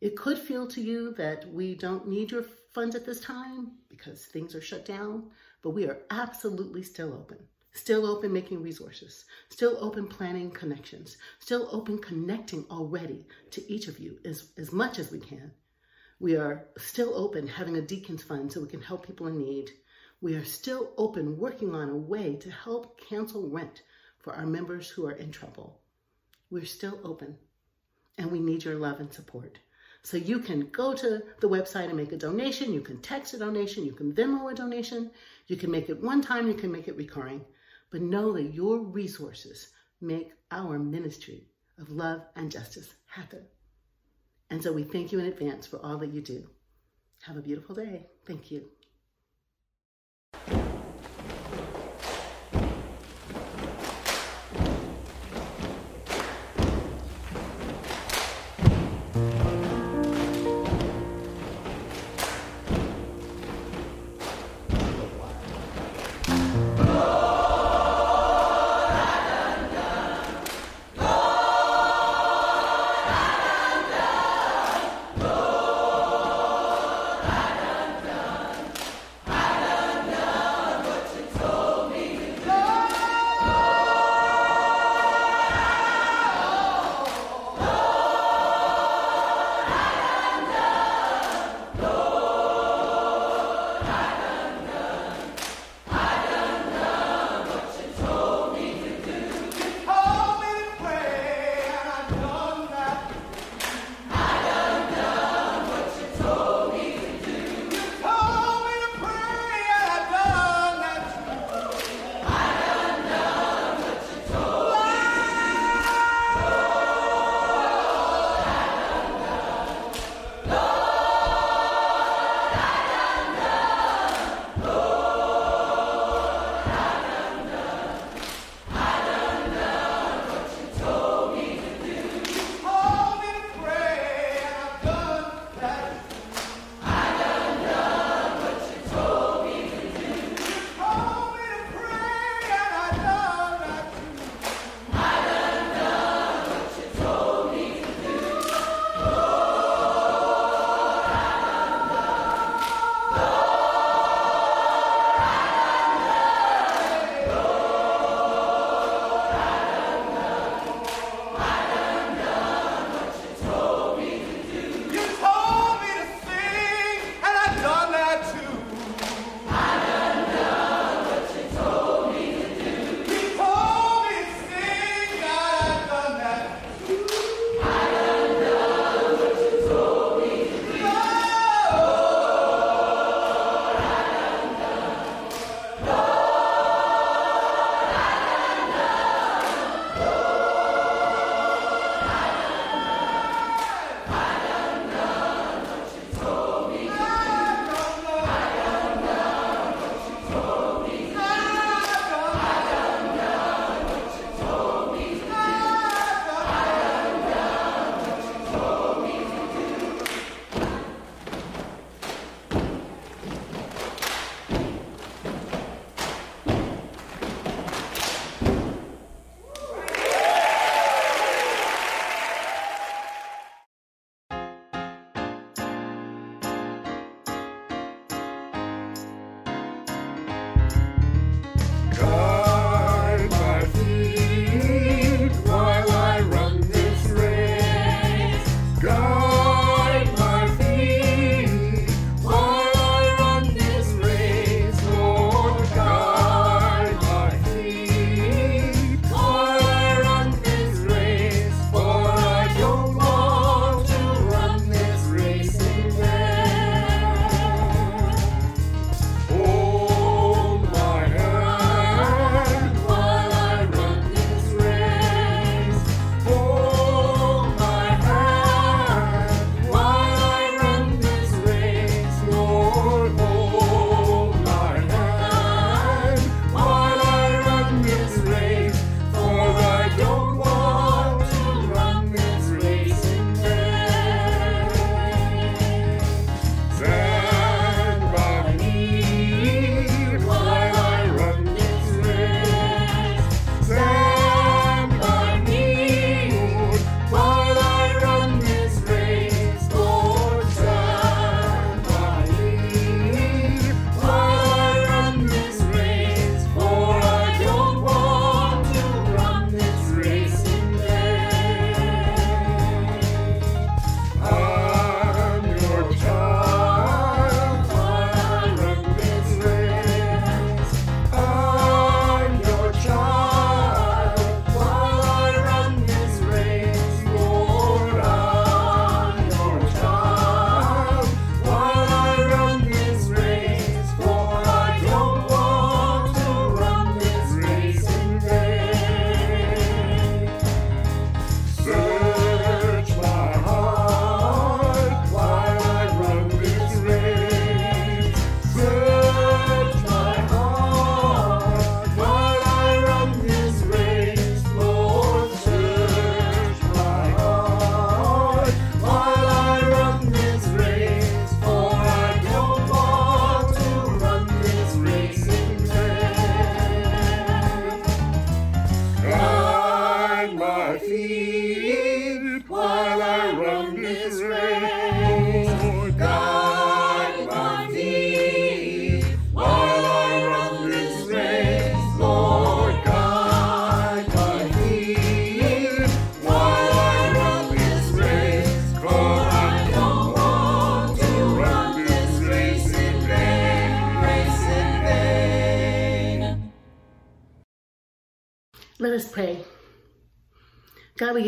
It 0.00 0.16
could 0.16 0.38
feel 0.38 0.66
to 0.68 0.80
you 0.80 1.14
that 1.14 1.52
we 1.52 1.74
don't 1.74 2.06
need 2.06 2.30
your 2.30 2.44
funds 2.72 2.94
at 2.94 3.04
this 3.04 3.20
time 3.20 3.72
because 3.88 4.26
things 4.26 4.54
are 4.54 4.60
shut 4.60 4.84
down, 4.84 5.30
but 5.62 5.70
we 5.70 5.86
are 5.86 5.98
absolutely 6.10 6.82
still 6.82 7.12
open. 7.12 7.38
Still 7.72 8.06
open 8.06 8.32
making 8.32 8.62
resources, 8.62 9.24
still 9.50 9.76
open 9.80 10.06
planning 10.06 10.50
connections, 10.50 11.16
still 11.38 11.68
open 11.70 11.98
connecting 11.98 12.64
already 12.70 13.26
to 13.50 13.72
each 13.72 13.88
of 13.88 13.98
you 13.98 14.18
as, 14.24 14.48
as 14.56 14.72
much 14.72 14.98
as 14.98 15.10
we 15.10 15.20
can. 15.20 15.50
We 16.20 16.36
are 16.36 16.66
still 16.76 17.14
open 17.14 17.46
having 17.46 17.76
a 17.76 17.82
Deacons 17.82 18.22
Fund 18.24 18.52
so 18.52 18.60
we 18.60 18.68
can 18.68 18.82
help 18.82 19.06
people 19.06 19.28
in 19.28 19.38
need. 19.38 19.70
We 20.20 20.34
are 20.34 20.44
still 20.44 20.92
open 20.96 21.38
working 21.38 21.74
on 21.74 21.88
a 21.88 21.96
way 21.96 22.34
to 22.36 22.50
help 22.50 23.00
cancel 23.00 23.48
rent 23.48 23.82
for 24.18 24.34
our 24.34 24.46
members 24.46 24.88
who 24.90 25.06
are 25.06 25.12
in 25.12 25.30
trouble. 25.30 25.80
We're 26.50 26.64
still 26.64 26.98
open 27.04 27.36
and 28.16 28.32
we 28.32 28.40
need 28.40 28.64
your 28.64 28.74
love 28.74 28.98
and 28.98 29.12
support. 29.12 29.58
So 30.02 30.16
you 30.16 30.40
can 30.40 30.68
go 30.70 30.92
to 30.94 31.22
the 31.40 31.48
website 31.48 31.86
and 31.86 31.96
make 31.96 32.12
a 32.12 32.16
donation. 32.16 32.72
You 32.72 32.80
can 32.80 33.00
text 33.00 33.34
a 33.34 33.38
donation. 33.38 33.84
You 33.84 33.92
can 33.92 34.12
Venmo 34.12 34.50
a 34.50 34.54
donation. 34.54 35.10
You 35.46 35.56
can 35.56 35.70
make 35.70 35.88
it 35.88 36.02
one 36.02 36.20
time. 36.20 36.48
You 36.48 36.54
can 36.54 36.72
make 36.72 36.88
it 36.88 36.96
recurring. 36.96 37.44
But 37.90 38.02
know 38.02 38.32
that 38.32 38.54
your 38.54 38.80
resources 38.80 39.68
make 40.00 40.32
our 40.50 40.78
ministry 40.78 41.46
of 41.78 41.90
love 41.90 42.22
and 42.34 42.50
justice 42.50 42.92
happen. 43.06 43.46
And 44.50 44.62
so 44.62 44.72
we 44.72 44.84
thank 44.84 45.12
you 45.12 45.18
in 45.18 45.26
advance 45.26 45.66
for 45.66 45.78
all 45.84 45.98
that 45.98 46.12
you 46.12 46.20
do. 46.20 46.48
Have 47.22 47.36
a 47.36 47.42
beautiful 47.42 47.74
day. 47.74 48.06
Thank 48.26 48.50
you. 48.50 48.77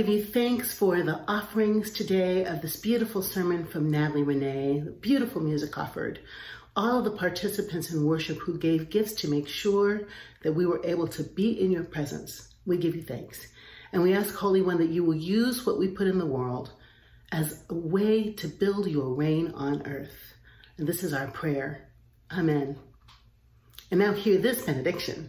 Give 0.03 0.09
you 0.09 0.25
thanks 0.25 0.73
for 0.73 1.03
the 1.03 1.21
offerings 1.29 1.91
today 1.91 2.47
of 2.47 2.63
this 2.63 2.77
beautiful 2.77 3.21
sermon 3.21 3.67
from 3.67 3.91
Natalie 3.91 4.23
Renee, 4.23 4.83
beautiful 5.03 5.43
music 5.43 5.77
offered, 5.77 6.21
all 6.75 7.03
the 7.03 7.11
participants 7.11 7.93
in 7.93 8.07
worship 8.07 8.39
who 8.39 8.57
gave 8.57 8.89
gifts 8.89 9.13
to 9.13 9.29
make 9.29 9.47
sure 9.47 10.09
that 10.43 10.55
we 10.55 10.65
were 10.65 10.81
able 10.87 11.07
to 11.09 11.23
be 11.23 11.61
in 11.61 11.71
your 11.71 11.85
presence. 11.85 12.49
We 12.65 12.79
give 12.79 12.97
you 12.97 13.03
thanks. 13.03 13.47
And 13.93 14.03
we 14.03 14.15
ask, 14.15 14.35
Holy 14.35 14.63
One, 14.63 14.79
that 14.79 14.89
you 14.89 15.05
will 15.05 15.17
use 15.17 15.67
what 15.67 15.79
we 15.79 15.89
put 15.89 16.07
in 16.07 16.17
the 16.17 16.25
world 16.25 16.73
as 17.31 17.63
a 17.69 17.75
way 17.75 18.33
to 18.33 18.49
build 18.49 18.87
your 18.87 19.13
reign 19.13 19.53
on 19.55 19.87
earth. 19.87 20.33
And 20.79 20.89
this 20.89 21.05
is 21.05 21.13
our 21.13 21.27
prayer. 21.27 21.91
Amen. 22.33 22.79
And 23.91 24.01
now 24.01 24.15
hear 24.15 24.39
this 24.39 24.63
benediction. 24.63 25.29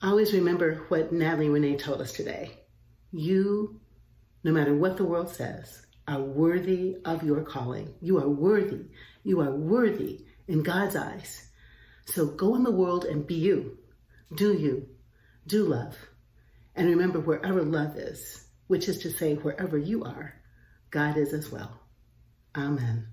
Always 0.00 0.32
remember 0.32 0.84
what 0.90 1.12
Natalie 1.12 1.48
Renee 1.48 1.76
told 1.76 2.00
us 2.00 2.12
today. 2.12 2.52
You, 3.12 3.80
no 4.44 4.52
matter 4.52 4.74
what 4.74 4.96
the 4.96 5.04
world 5.04 5.30
says, 5.30 5.86
are 6.06 6.20
worthy 6.20 6.96
of 7.04 7.22
your 7.22 7.42
calling. 7.42 7.94
You 8.00 8.18
are 8.18 8.28
worthy. 8.28 8.86
You 9.24 9.40
are 9.40 9.50
worthy 9.50 10.24
in 10.46 10.62
God's 10.62 10.96
eyes. 10.96 11.48
So 12.06 12.26
go 12.26 12.54
in 12.54 12.62
the 12.62 12.70
world 12.70 13.04
and 13.04 13.26
be 13.26 13.34
you. 13.34 13.78
Do 14.34 14.54
you. 14.54 14.88
Do 15.46 15.64
love. 15.64 15.96
And 16.74 16.88
remember, 16.88 17.20
wherever 17.20 17.62
love 17.62 17.96
is, 17.96 18.46
which 18.66 18.88
is 18.88 18.98
to 19.00 19.10
say, 19.10 19.34
wherever 19.34 19.76
you 19.76 20.04
are, 20.04 20.34
God 20.90 21.16
is 21.16 21.32
as 21.32 21.50
well. 21.50 21.80
Amen. 22.56 23.08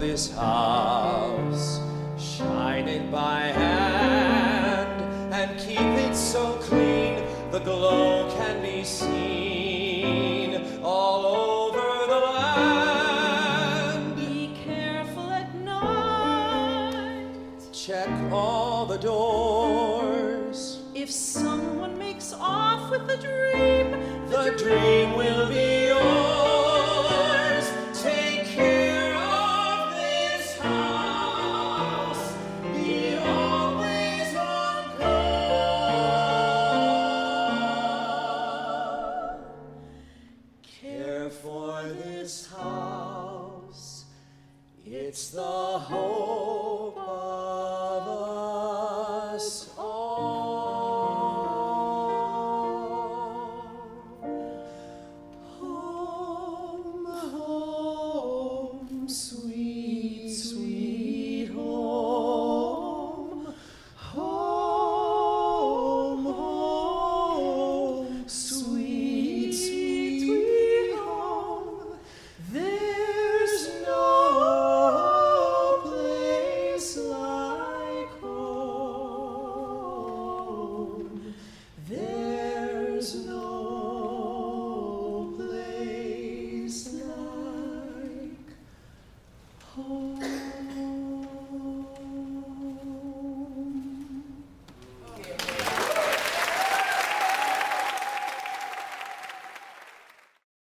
This 0.00 0.32
house, 0.34 1.80
shine 2.18 2.88
it 2.88 3.10
by 3.10 3.40
hand, 3.48 5.02
and 5.34 5.58
keep 5.58 5.80
it 5.80 6.14
so 6.14 6.54
clean 6.62 7.24
the 7.50 7.58
glow 7.60 8.30
can 8.36 8.62
be 8.62 8.84
seen 8.84 10.62
all 10.82 11.26
over 11.26 12.06
the 12.12 12.20
land. 12.38 14.16
Be 14.16 14.54
careful 14.64 15.30
at 15.30 15.52
night. 15.56 17.26
Check 17.72 18.08
all 18.30 18.86
the 18.86 18.98
doors. 18.98 20.78
If 20.94 21.10
someone 21.10 21.98
makes 21.98 22.32
off 22.34 22.90
with 22.90 23.10
a 23.10 23.16
dream, 23.16 23.96
The 24.28 24.54
dream 24.58 25.16
will 25.16 25.48
be 25.48 25.77